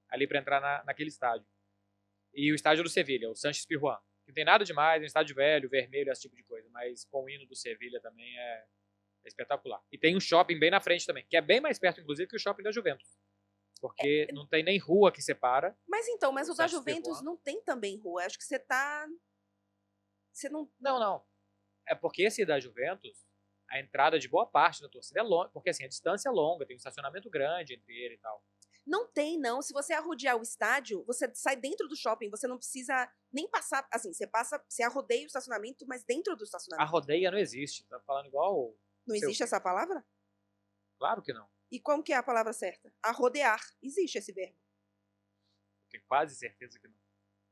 [0.08, 1.46] ali para entrar na, naquele estádio.
[2.32, 5.06] E o estádio do Sevilha, o Sanches Pirjuan, que não tem nada demais, é um
[5.06, 8.64] estádio velho, vermelho, esse tipo de coisa, mas com o hino do Sevilha também é,
[9.24, 9.80] é espetacular.
[9.92, 12.36] E tem um shopping bem na frente também, que é bem mais perto, inclusive, que
[12.36, 13.18] o shopping da Juventus.
[13.80, 15.76] Porque não tem nem rua que separa.
[15.86, 17.22] Mas então, mas O da Juventus Pirjuan.
[17.22, 18.24] não tem também rua.
[18.24, 19.06] Acho que você tá...
[20.32, 20.70] Você não...
[20.80, 21.24] Não, não.
[21.86, 23.26] É porque esse da Juventus,
[23.70, 26.66] a entrada de boa parte da torcida é longa, porque assim, a distância é longa,
[26.66, 28.42] tem um estacionamento grande entre ele e tal.
[28.86, 29.62] Não tem, não.
[29.62, 33.86] Se você arrodear o estádio, você sai dentro do shopping, você não precisa nem passar.
[33.90, 36.90] Assim, você passa, você arrodeia o estacionamento, mas dentro do A estacionamento.
[36.90, 38.76] rodeia não existe, tá falando igual
[39.06, 40.04] Não existe essa palavra?
[40.98, 41.48] Claro que não.
[41.70, 42.92] E como que é a palavra certa?
[43.02, 43.60] Arrodear.
[43.82, 44.58] Existe esse verbo.
[45.84, 46.98] Eu tenho quase certeza que não.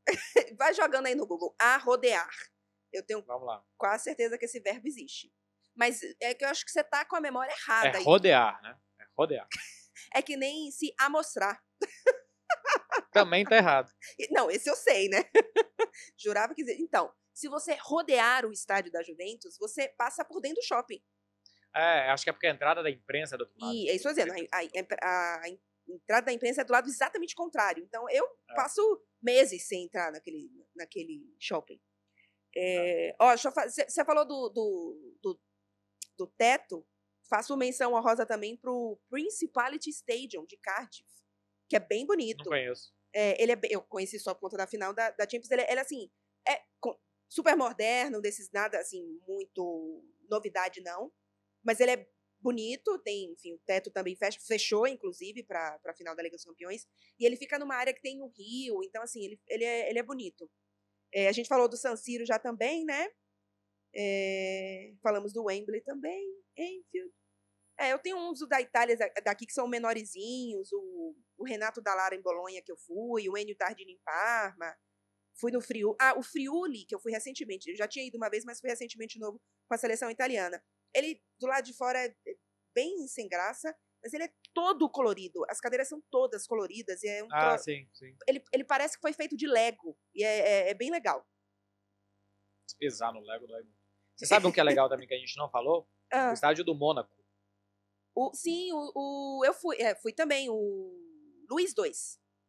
[0.58, 1.54] Vai jogando aí no Google.
[1.58, 2.30] Arrodear.
[2.92, 3.24] Eu tenho
[3.78, 5.32] quase certeza que esse verbo existe.
[5.74, 8.04] Mas é que eu acho que você tá com a memória errada É aí.
[8.04, 8.76] rodear, né?
[9.00, 9.48] É rodear.
[10.14, 11.62] É que nem se amostrar.
[13.12, 13.90] Também tá errado.
[14.30, 15.22] Não, esse eu sei, né?
[16.18, 16.62] Jurava que.
[16.80, 21.02] Então, se você rodear o estádio da Juventus, você passa por dentro do shopping.
[21.74, 23.74] É, acho que é porque a entrada da imprensa é do outro lado.
[23.74, 24.32] E é isso dizendo.
[24.32, 25.48] A, a- a- a
[25.88, 27.82] entrada da imprensa é do lado exatamente contrário.
[27.84, 28.54] Então, eu É.
[28.54, 28.80] passo
[29.22, 31.80] meses sem entrar naquele, naquele shopping.
[32.56, 35.40] É, ó, você falou do, do, do,
[36.18, 36.86] do teto.
[37.28, 41.08] Faço menção honrosa também pro Principality Stadium de Cardiff,
[41.68, 42.38] que é bem bonito.
[42.38, 42.92] Não conheço.
[43.14, 45.50] É, ele é, bem- eu conheci só por conta da final da, da Champions.
[45.50, 46.10] Ele, é- ele assim,
[46.46, 46.62] é
[47.28, 51.10] super moderno, desses nada assim, muito novidade não.
[51.64, 52.08] Mas ele é
[52.40, 56.44] bonito, tem, enfim, o teto também fecha- fechou, inclusive, para a final da Liga dos
[56.44, 56.86] Campeões.
[57.18, 59.98] E ele fica numa área que tem um rio, então, assim, ele, ele, é, ele
[59.98, 60.50] é bonito.
[61.14, 63.08] É, a gente falou do San Siro já também, né?
[63.94, 66.24] É, falamos do Wembley também,
[66.56, 67.12] Enfield.
[67.78, 72.14] É, eu tenho uns da Itália da- daqui que são menorzinhos, o, o Renato Dallara
[72.14, 74.76] em Bolonha que eu fui, o Enio Tardini em Parma.
[75.40, 75.96] Fui no Friuli.
[76.00, 77.70] Ah, o Friuli, que eu fui recentemente.
[77.70, 80.62] Eu já tinha ido uma vez, mas fui recentemente de novo com a seleção italiana.
[80.94, 82.14] Ele, do lado de fora, é
[82.74, 85.44] bem sem graça, mas ele é todo colorido.
[85.48, 87.02] As cadeiras são todas coloridas.
[87.02, 88.16] E é um Ah, tro- sim, sim.
[88.26, 89.96] ele, ele parece que foi feito de Lego.
[90.14, 91.26] E é, é- é bem legal.
[92.68, 93.76] Se pisar no Lego dói muito.
[94.16, 95.88] Você sabe um que é legal também que a gente não falou?
[96.12, 97.14] Ah, O estádio do Mônaco.
[98.14, 101.92] o, sim, o, o- eu fui, é, fui também, o Luiz II.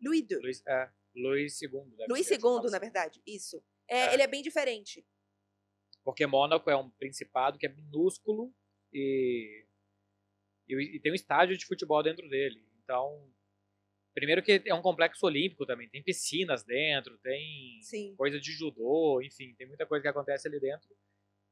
[0.01, 0.38] Luiz II.
[0.41, 1.70] Luiz, é, Luiz II.
[2.10, 2.80] Luiz II, na assim.
[2.80, 3.22] verdade.
[3.26, 3.64] Isso.
[3.88, 4.14] É, É.
[4.14, 5.06] Ele é bem diferente.
[6.04, 8.54] Porque Mônaco é um principado que é minúsculo
[8.91, 9.62] e,
[10.68, 12.66] e, e tem um estádio de futebol dentro dele.
[12.84, 13.32] Então,
[14.14, 15.89] primeiro que é um complexo olímpico também.
[15.89, 18.16] Tem piscinas dentro, tem Sim.
[18.16, 20.89] coisa de judô, enfim, tem muita coisa que acontece ali dentro.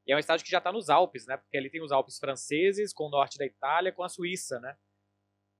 [0.06, 1.36] E é um estádio que já está nos Alpes, né?
[1.36, 4.76] Porque ali tem os Alpes franceses com o norte da Itália, com a Suíça, né?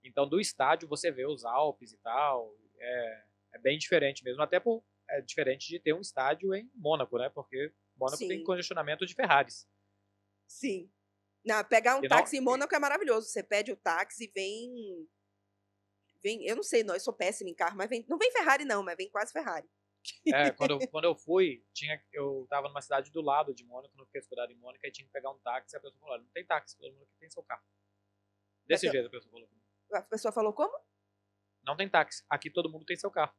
[0.05, 2.53] Então, do estádio você vê os Alpes e tal.
[2.79, 3.25] É,
[3.55, 4.43] é bem diferente mesmo.
[4.43, 7.29] Até por, é diferente de ter um estádio em Mônaco, né?
[7.29, 8.29] Porque Mônaco Sim.
[8.29, 9.69] tem congestionamento de Ferraris.
[10.49, 10.91] Sim.
[11.45, 13.29] Não, pegar um não- táxi em Mônaco é maravilhoso.
[13.29, 15.09] Você pede o táxi e vem.
[16.23, 18.65] Vem, eu não sei, não, eu sou péssima em carro, mas vem, não vem Ferrari,
[18.65, 19.69] não, mas vem quase Ferrari.
[20.29, 23.97] É, quando, eu, quando eu fui, tinha, eu tava numa cidade do lado de Mônaco,
[23.97, 26.15] não fiquei hospedado em Mônaco, e tinha que pegar um táxi, e a pessoa falou,
[26.15, 27.65] "Olha, não tem táxi, todo mundo aqui tem seu carro.
[28.67, 29.49] Desse Mas eu- jeito a pessoa falou.
[29.95, 30.79] A pessoa falou como?
[31.65, 33.35] Não tem táxi, aqui todo mundo tem seu carro.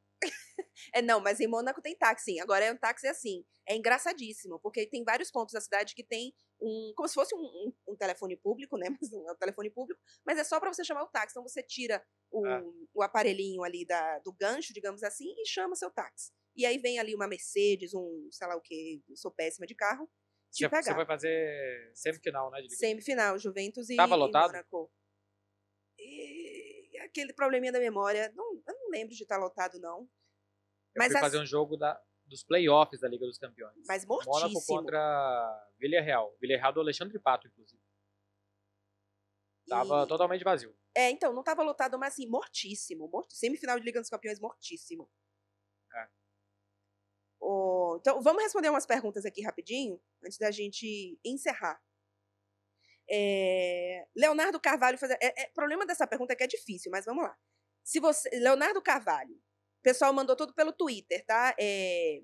[0.92, 2.40] É, não, mas em Mônaco tem táxi, sim.
[2.40, 3.44] Agora é um táxi assim.
[3.66, 6.92] É engraçadíssimo, porque tem vários pontos da cidade que tem um.
[6.96, 8.86] como se fosse um, um- um telefone público, né?
[9.02, 11.32] Mas não é um telefone público, mas é só para você chamar o táxi.
[11.32, 12.62] Então você tira o, Ah.
[12.94, 16.32] o aparelhinho ali da, do gancho, digamos assim, e chama seu táxi.
[16.56, 19.74] E aí vem ali uma Mercedes, um, sei lá o quê, eu sou péssima de
[19.74, 20.06] carro,
[20.52, 20.82] te Você, pegar.
[20.84, 22.64] você foi fazer semifinal, né?
[22.70, 24.52] Semifinal, Juventus e, Tava e lotado?
[24.52, 24.90] Mônaco.
[25.98, 30.02] E aquele probleminha da memória, não, eu não lembro de estar lotado, não.
[30.02, 33.84] Eu Mas fui as- fazer um jogo da, dos playoffs da Liga dos Campeões.
[33.86, 34.78] Mas Mônaco mortíssimo.
[34.78, 36.36] contra Villarreal.
[36.40, 37.80] Villarreal do Alexandre Pato, inclusive.
[39.68, 40.76] Tava E- totalmente vazio.
[40.96, 43.08] É, então, não tava lotado, mas assim, mortíssimo.
[43.08, 43.30] Mort...
[43.32, 45.10] Semifinal de Liga dos Campeões, mortíssimo.
[45.94, 46.08] É.
[47.40, 51.80] Ô, então, vamos responder umas perguntas aqui rapidinho, antes da gente encerrar.
[53.10, 55.12] É, Leonardo Carvalho faz.
[55.12, 57.36] É, é, problema dessa pergunta é que é difícil, mas vamos lá.
[57.82, 58.30] Se você.
[58.38, 59.38] Leonardo Carvalho,
[59.84, 61.54] pessoal mandou tudo pelo Twitter, tá?
[61.60, 62.20] É,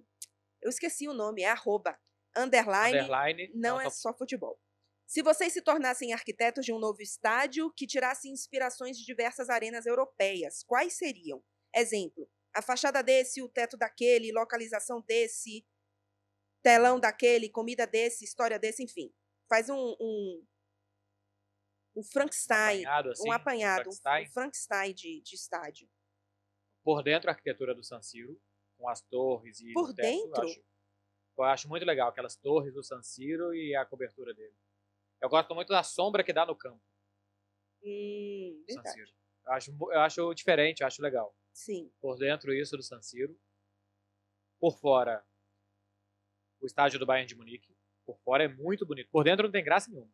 [0.63, 1.97] eu esqueci o nome, é arroba,
[2.37, 3.53] underline, Underline.
[3.55, 4.59] não é só futebol.
[5.07, 9.85] Se vocês se tornassem arquitetos de um novo estádio que tirasse inspirações de diversas arenas
[9.85, 11.43] europeias, quais seriam?
[11.75, 15.67] Exemplo, a fachada desse, o teto daquele, localização desse,
[16.63, 19.13] telão daquele, comida desse, história desse, enfim.
[19.49, 20.47] Faz um, um,
[21.97, 24.25] um Frankenstein, apanhado, assim, um apanhado, um Frankenstein.
[24.25, 25.89] um Frankenstein de, de estádio.
[26.83, 28.41] Por dentro a arquitetura do San Siro,
[28.79, 30.43] com as torres e Por o teto, eu dentro?
[30.43, 30.65] acho,
[31.39, 34.55] eu acho muito legal aquelas torres do San Siro e a cobertura dele.
[35.21, 36.81] Eu gosto muito da sombra que dá no campo
[37.83, 38.85] Hum, San.
[38.85, 39.11] Siro.
[39.47, 41.35] Eu acho, eu acho diferente, eu acho legal.
[41.53, 43.39] Sim, Por dentro isso do San Siro.
[44.59, 45.25] Por fora
[46.61, 47.75] o estádio do Bayern de Munique.
[48.05, 49.09] Por fora é muito bonito.
[49.11, 50.13] Por dentro não tem graça nenhuma.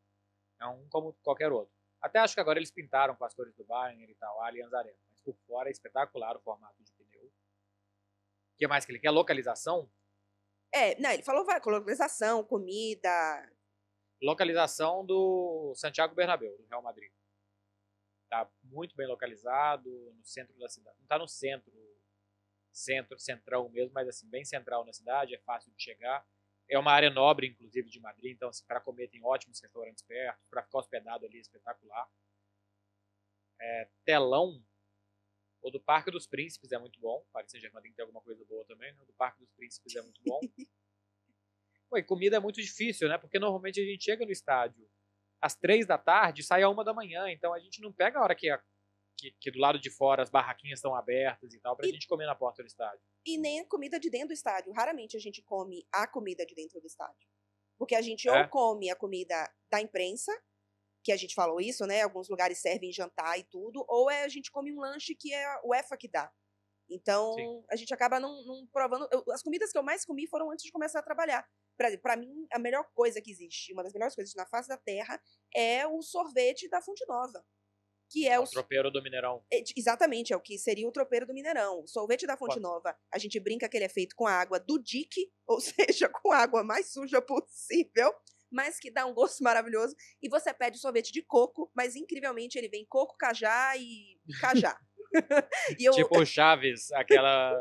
[0.61, 1.75] É um como qualquer outro.
[2.01, 4.73] Até acho que agora eles pintaram com as cores do Bayern e tal, a Allianz
[4.73, 4.97] Arena.
[5.27, 7.25] Por fora é espetacular o formato de pneu.
[7.25, 9.11] O que mais que ele quer?
[9.11, 9.91] Localização?
[10.73, 13.53] É, não, ele falou vai, localização, comida.
[14.23, 17.11] Localização do Santiago Bernabéu, do Real Madrid.
[18.29, 20.97] Tá muito bem localizado, no centro da cidade.
[21.01, 21.73] Não tá no centro,
[22.73, 26.25] centro, centrão mesmo, mas assim, bem central na cidade, é fácil de chegar.
[26.69, 30.41] É uma área nobre, inclusive, de Madrid, então assim, para comer tem ótimos restaurantes perto,
[30.49, 32.09] para ficar hospedado ali é espetacular.
[33.61, 34.63] É, telão,
[35.67, 37.27] o do Parque dos Príncipes é muito bom.
[37.33, 39.03] Paris Saint-Germain tem que ter alguma coisa boa também, né?
[39.03, 40.41] O do Parque dos Príncipes é muito bom.
[41.89, 43.17] Pô, e comida é muito difícil, né?
[43.19, 44.89] Porque normalmente a gente chega no estádio
[45.41, 47.29] às três da tarde e sai a uma da manhã.
[47.31, 48.61] Então a gente não pega a hora que, a,
[49.17, 52.07] que, que do lado de fora as barraquinhas estão abertas e tal, pra E- gente
[52.09, 53.01] comer na porta do estádio.
[53.25, 54.73] E nem a comida de dentro do estádio.
[54.73, 57.29] Raramente a gente come a comida de dentro do estádio.
[57.79, 58.43] Porque a gente É.
[58.43, 60.33] ou come a comida da imprensa,
[61.07, 62.03] que a gente falou isso, né?
[62.03, 65.45] Alguns lugares servem jantar e tudo, ou é a gente come um lanche que é
[65.45, 66.33] a UEFA que dá.
[66.91, 67.65] Então, Sim.
[67.71, 69.09] a gente acaba não, não provando.
[69.13, 71.49] eu- as comidas que eu mais comi foram antes de começar a trabalhar.
[72.03, 75.21] Pra mim, a melhor coisa que existe, uma das melhores coisas na face da Terra,
[75.55, 77.45] é o sorvete da Fonte Nova.
[78.09, 79.45] Que é o, o tropeiro do Mineirão.
[79.53, 81.83] é, Exatamente, é o que seria o tropeiro do Mineirão.
[81.83, 82.63] O sorvete da Fonte Quanto?
[82.63, 86.09] Nova, a gente brinca que ele é feito com a água do dique, ou seja,
[86.09, 88.13] com a água mais suja possível,
[88.51, 89.95] mas que dá um gosto maravilhoso.
[90.23, 94.79] E você pede sorvete de coco, mas incrivelmente ele vem coco, cajá e cajá.
[95.79, 97.61] e eu, Tipo Chaves, aquela.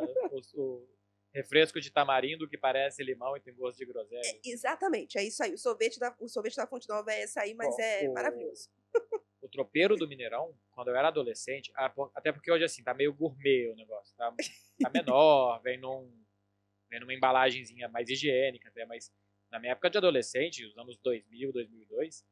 [0.54, 0.88] o,
[1.36, 4.40] refresco de tamarindo que parece limão e tem gosto de groselha.
[4.44, 5.54] Exatamente, é isso aí.
[5.54, 8.14] O sorvete da, o sorvete da Fonte Nova é esse aí, mas Bom, é o-
[8.14, 8.70] maravilhoso.
[9.42, 11.72] O tropeiro do Mineirão, quando eu era adolescente,
[12.16, 14.16] até porque hoje assim, tá meio gourmet o negócio.
[14.16, 14.34] Tá,
[14.82, 16.10] tá menor, vem, num,
[16.90, 19.12] vem numa embalagenzinha mais higiênica até, mas
[19.56, 22.26] na minha época de adolescente, os anos 2000, 2002,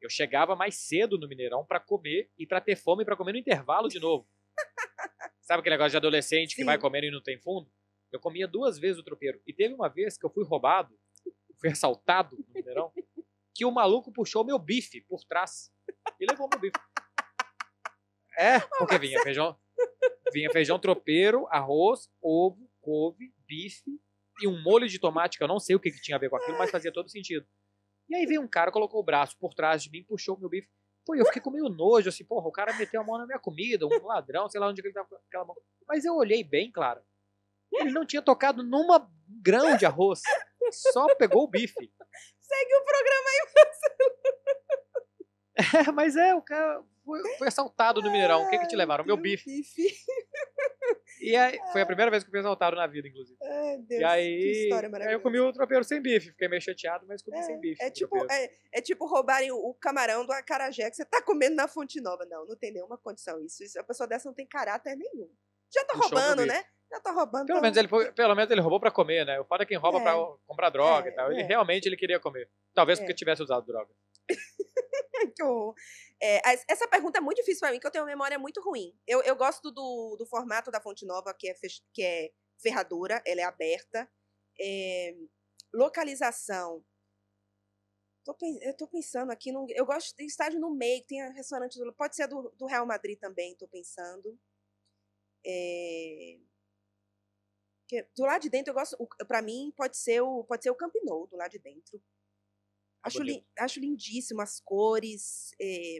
[0.00, 3.38] eu chegava mais cedo no Mineirão pra comer e pra ter fome pra comer no
[3.38, 4.28] intervalo de novo.
[5.42, 6.66] Sabe aquele negócio de adolescente que Sim.
[6.66, 7.68] vai comendo e não tem fundo?
[8.12, 9.42] Eu comia duas vezes o tropeiro.
[9.44, 10.96] E teve uma vez que eu fui roubado,
[11.60, 12.92] fui assaltado no Mineirão,
[13.52, 15.72] que o maluco puxou meu bife por trás
[16.20, 16.78] e levou meu bife.
[18.38, 19.58] É, porque vinha feijão,
[20.32, 24.00] vinha feijão tropeiro, arroz, ovo, couve, bife
[24.40, 26.30] e um molho de tomate que eu não sei o que, que tinha a ver
[26.30, 27.46] com aquilo, mas fazia todo sentido.
[28.08, 30.48] E aí veio um cara, colocou o braço por trás de mim, puxou o meu
[30.48, 30.68] bife.
[31.04, 33.38] Pô, eu fiquei com meio nojo, assim, porra, o cara meteu a mão na minha
[33.38, 35.56] comida, um ladrão, sei lá onde ele tava com aquela mão.
[35.86, 37.00] Mas eu olhei bem, claro.
[37.72, 39.10] Ele não tinha tocado numa
[39.42, 40.20] grão de arroz.
[40.92, 41.92] Só pegou o bife.
[42.40, 43.38] Segue o programa aí.
[45.88, 48.44] É, mas é, o cara foi, foi assaltado no Mineirão.
[48.44, 49.04] O que que te levaram?
[49.04, 49.44] Meu bife.
[49.44, 49.82] bife.
[51.20, 53.36] E aí, foi a primeira vez que eu fui assaltado na vida, inclusive.
[53.42, 55.22] Ai, Deus, e aí, que história aí eu maravilhosa.
[55.22, 56.30] comi o tropeiro sem bife.
[56.30, 57.82] Fiquei meio chateado, mas comi sem bife.
[57.82, 61.66] É tipo, é, é tipo roubarem o, camarão do acarajé que você tá comendo na
[61.66, 62.24] Fonte Nova.
[62.26, 63.64] Não, não tem nenhuma condição isso.
[63.64, 65.28] isso a pessoa dessa não tem caráter nenhum.
[65.74, 66.64] Já tá Puxou roubando, né?
[66.90, 67.46] Já tá roubando.
[67.46, 69.38] Pelo então- menos, ele, foi- pelo menos ele roubou pra comer, né?
[69.40, 70.02] O foda é quem rouba É.
[70.02, 70.14] pra
[70.46, 71.32] comprar droga É, e tal.
[71.32, 71.44] Ele é.
[71.44, 72.48] realmente ele queria comer.
[72.74, 73.02] Talvez É.
[73.02, 73.90] porque tivesse usado droga.
[75.36, 75.74] Que horror.
[76.20, 78.92] É, essa pergunta é muito difícil pra mim, que eu tenho uma memória muito ruim.
[79.06, 83.22] Eu, eu gosto do, do formato da Fonte Nova, que é, fech- que é ferradura,
[83.24, 84.08] ela é aberta.
[84.60, 85.14] É,
[85.72, 86.84] localização.
[88.24, 91.78] Tô eu tô pensando aqui, num, eu gosto de estádio no meio, tem a restaurante,
[91.78, 94.38] do, pode ser do, do Real Madrid também, tô pensando.
[95.44, 96.38] É,
[98.16, 98.96] do lado de dentro, eu gosto,
[99.26, 102.00] pra mim, pode ser o, pode ser o Camp Nou, do lado de dentro.
[103.02, 105.50] Acho, lin- acho lindíssimo as cores.
[105.60, 105.98] É,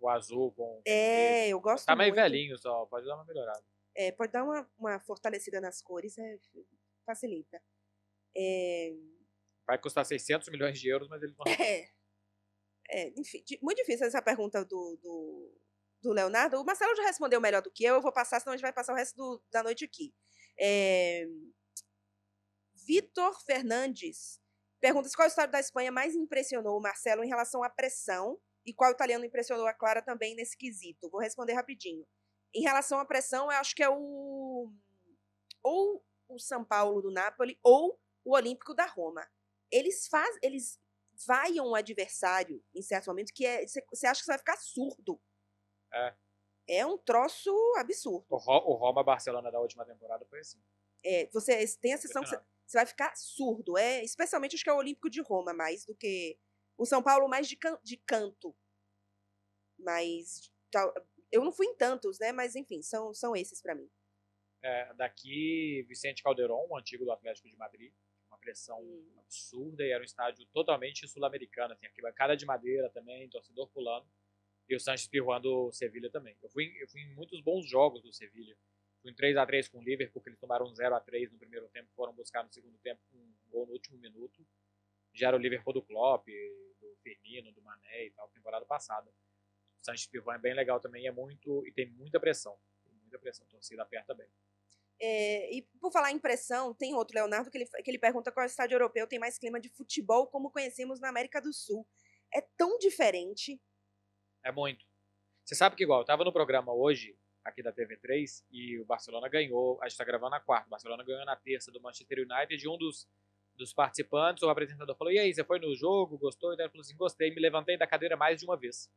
[0.00, 0.82] O azul com.
[0.86, 2.22] é, eu gosto Tá meio muito.
[2.22, 3.64] velhinho só, pode dar uma melhorada.
[3.96, 6.38] É, pode dar uma, uma fortalecida nas cores, é,
[7.06, 7.62] facilita.
[8.36, 8.92] É,
[9.66, 11.44] Vai custar 600 milhões de euros, mas ele não.
[11.80, 11.88] é,
[12.90, 15.54] é, enfim, muito difícil essa pergunta do, do,
[16.02, 16.60] do Leonardo.
[16.60, 18.72] O Marcelo já respondeu melhor do que eu, eu vou passar, senão a gente vai
[18.72, 20.12] passar o resto do- da noite aqui.
[20.58, 21.26] É,
[22.86, 24.40] Vitor Fernandes
[24.84, 28.74] pergunta se qual estado da Espanha mais impressionou o Marcelo em relação à pressão e
[28.74, 31.08] qual italiano impressionou a Clara também nesse quesito.
[31.08, 32.06] Vou responder rapidinho.
[32.54, 34.70] Em relação à pressão, eu acho que é o
[35.62, 39.26] ou o São Paulo do Napoli ou o Olímpico da Roma.
[39.72, 40.78] Eles faz, eles
[41.26, 45.18] vaiam o adversário em certo momento que é você acha que você vai ficar surdo.
[45.92, 46.14] É.
[46.68, 48.26] É um troço absurdo.
[48.28, 50.62] O, Ro- o Roma Barcelona da última temporada foi assim.
[51.02, 52.36] É, você tem a sensação que você.
[52.66, 53.76] Você vai ficar surdo.
[53.78, 56.38] É, especialmente acho que é o Olímpico de Roma mais do que
[56.76, 58.54] o São Paulo mais de, can- de canto.
[59.78, 60.94] Mas tal-
[61.30, 62.32] eu não fui em tantos, né?
[62.32, 63.90] Mas enfim, são, são esses pra mim.
[64.62, 67.92] É, daqui, Vicente Calderon, antigo do Atlético de Madrid.
[68.28, 69.12] Uma pressão Hum.
[69.18, 71.74] absurda e era um estádio totalmente sul-americano.
[71.74, 74.06] Assim, arquibancada de madeira também, torcedor pulando.
[74.68, 76.36] E o Sanches pirruando o Sevilha também.
[76.42, 78.56] Eu fui, eu fui em muitos bons jogos do Sevilha.
[79.04, 82.42] Fui em 3x3 com o Liverpool, porque eles tomaram 0x3 no primeiro tempo, foram buscar
[82.42, 84.46] no segundo tempo um gol no último minuto.
[85.12, 86.26] Já era o Liverpool do Klopp,
[86.80, 89.10] do Firmino, do Mané e tal, temporada passada.
[89.78, 92.58] O Sanches Pivon é bem legal também, é muito e tem muita pressão.
[92.82, 94.26] Tem muita pressão, a torcida aperta bem.
[94.98, 98.46] É, e por falar em pressão, tem outro Leonardo que ele, que ele pergunta qual
[98.46, 101.86] estádio europeu tem mais clima de futebol como conhecemos na América do Sul.
[102.32, 103.60] É tão diferente.
[104.42, 104.86] É muito.
[105.44, 109.28] Você sabe que igual, eu tava no programa hoje, aqui da TV3, e o Barcelona
[109.28, 112.64] ganhou, a gente tá gravando na quarta, o Barcelona ganhou na terça do Manchester United,
[112.64, 113.06] e um dos,
[113.54, 116.52] dos participantes, o apresentador falou, e aí, você foi no jogo, gostou?
[116.52, 118.90] E ele falou assim, gostei, me levantei da cadeira mais de uma vez.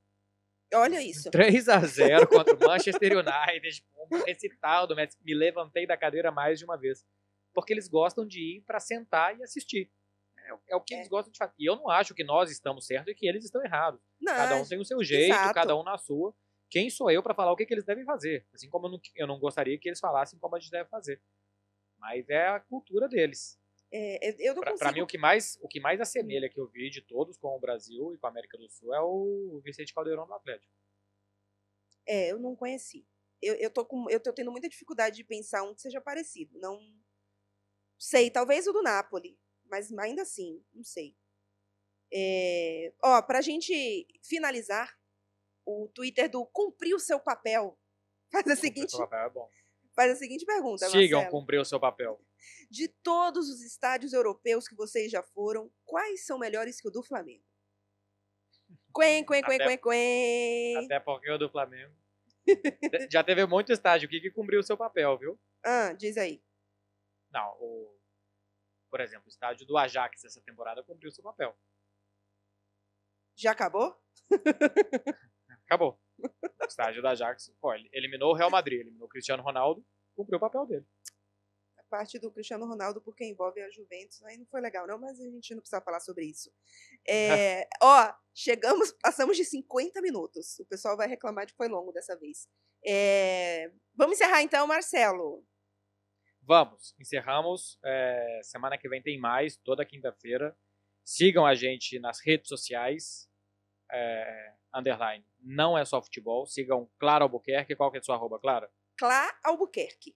[0.74, 1.30] Olha isso.
[1.32, 6.32] 3 a 0 contra o Manchester United, um recital do Messi, me levantei da cadeira
[6.32, 7.06] mais de uma vez.
[7.54, 9.89] Porque eles gostam de ir para sentar e assistir.
[10.38, 10.98] É, é o que É.
[10.98, 11.54] eles gostam de fazer.
[11.58, 14.00] E eu não acho que nós estamos certos e que eles estão errados.
[14.22, 15.54] Não, Cada um tem o seu jeito, exato.
[15.54, 16.34] cada um na sua.
[16.70, 18.45] Quem sou eu para falar o que, que eles devem fazer?
[18.53, 21.22] Assim como eu não, eu não gostaria que eles falassem como a gente deve fazer.
[21.97, 23.59] Mas é a cultura deles.
[23.91, 24.78] é, eu não Pra, consigo.
[24.80, 27.55] pra mim, o que, mais, o que mais assemelha que eu vi de todos com
[27.55, 30.72] o Brasil e com a América do Sul é o Vicente Caldeirão do Atlético.
[32.05, 33.05] É, eu não conheci.
[33.41, 36.57] Eu, eu, tô com, eu tô tendo muita dificuldade de pensar um que seja parecido.
[36.59, 36.80] Não
[37.97, 41.15] sei, talvez o do Napoli, mas ainda assim, não sei.
[42.11, 44.97] É, ó, pra gente finalizar,
[45.68, 47.78] o Twitter do Cumpriu o seu papel
[48.32, 49.49] faz a seguinte, Seu papel é bom.
[49.93, 51.39] faz a seguinte pergunta, Sigam Marcelo.
[51.39, 52.20] cumprir o seu papel.
[52.72, 57.03] De todos os estádios europeus que vocês já foram, quais são melhores que o do
[57.03, 57.43] Flamengo?
[58.93, 60.86] Quen, quen, quen, quen, quen.
[60.86, 61.93] Até porque o do Flamengo.
[63.11, 65.39] Já teve muito estádio aqui que cumpriu o seu papel, viu?
[65.63, 66.41] Ah, diz aí.
[67.30, 67.95] Não, o,
[68.89, 71.55] por exemplo, o estádio do Ajax essa temporada cumpriu o seu papel.
[73.36, 74.01] Já acabou?
[75.68, 75.99] Acabou.
[76.18, 80.39] O estádio do Ajax, pô, eliminou o Real Madrid, eliminou o Cristiano Ronaldo, cumpriu o
[80.41, 80.86] papel dele.
[81.78, 85.20] A parte do Cristiano Ronaldo, porque envolve a Juventus, aí não foi legal, não, mas
[85.20, 86.49] a gente não precisa falar sobre isso.
[87.07, 90.57] É, ó, chegamos, passamos de 50 minutos.
[90.59, 92.47] O pessoal vai reclamar de que foi longo dessa vez.
[92.86, 95.45] É, vamos encerrar então, Marcelo.
[96.41, 97.78] Vamos, encerramos.
[97.84, 100.57] é, semana que vem tem mais, toda quinta-feira.
[101.03, 103.30] Sigam a gente nas redes sociais.
[103.91, 106.45] É, underline, não é só futebol.
[106.45, 107.75] Sigam Clara Albuquerque.
[107.75, 108.69] Qual que é a sua arroba, Clara?
[108.97, 110.15] Clá Albuquerque.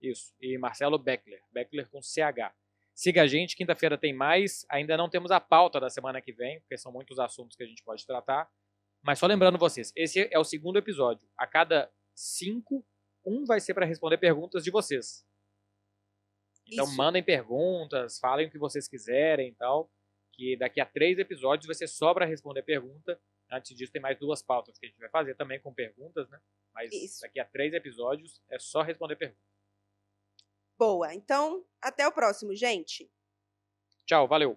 [0.00, 0.34] Isso.
[0.40, 1.42] E Marcelo Beckler.
[1.52, 2.54] Beckler com CH.
[2.94, 4.66] Siga a gente, quinta-feira tem mais.
[4.68, 7.66] Ainda não temos a pauta da semana que vem, porque são muitos assuntos que a
[7.66, 8.50] gente pode tratar.
[9.02, 11.24] Mas só lembrando vocês, esse é o segundo episódio.
[11.36, 12.84] A cada cinco,
[13.24, 15.24] um vai ser para responder perguntas de vocês.
[16.66, 16.96] Então Isso.
[16.96, 19.90] mandem perguntas, falem o que vocês quiserem e tal.
[20.38, 23.20] Que daqui a três episódios vai ser só para responder pergunta.
[23.50, 26.40] Antes disso, tem mais duas pautas que a gente vai fazer também com perguntas, né?
[26.72, 27.22] Mas Isso.
[27.22, 29.42] daqui a três episódios é só responder perguntas.
[30.78, 31.12] Boa.
[31.12, 33.10] Então, até o próximo, gente.
[34.06, 34.56] Tchau, valeu!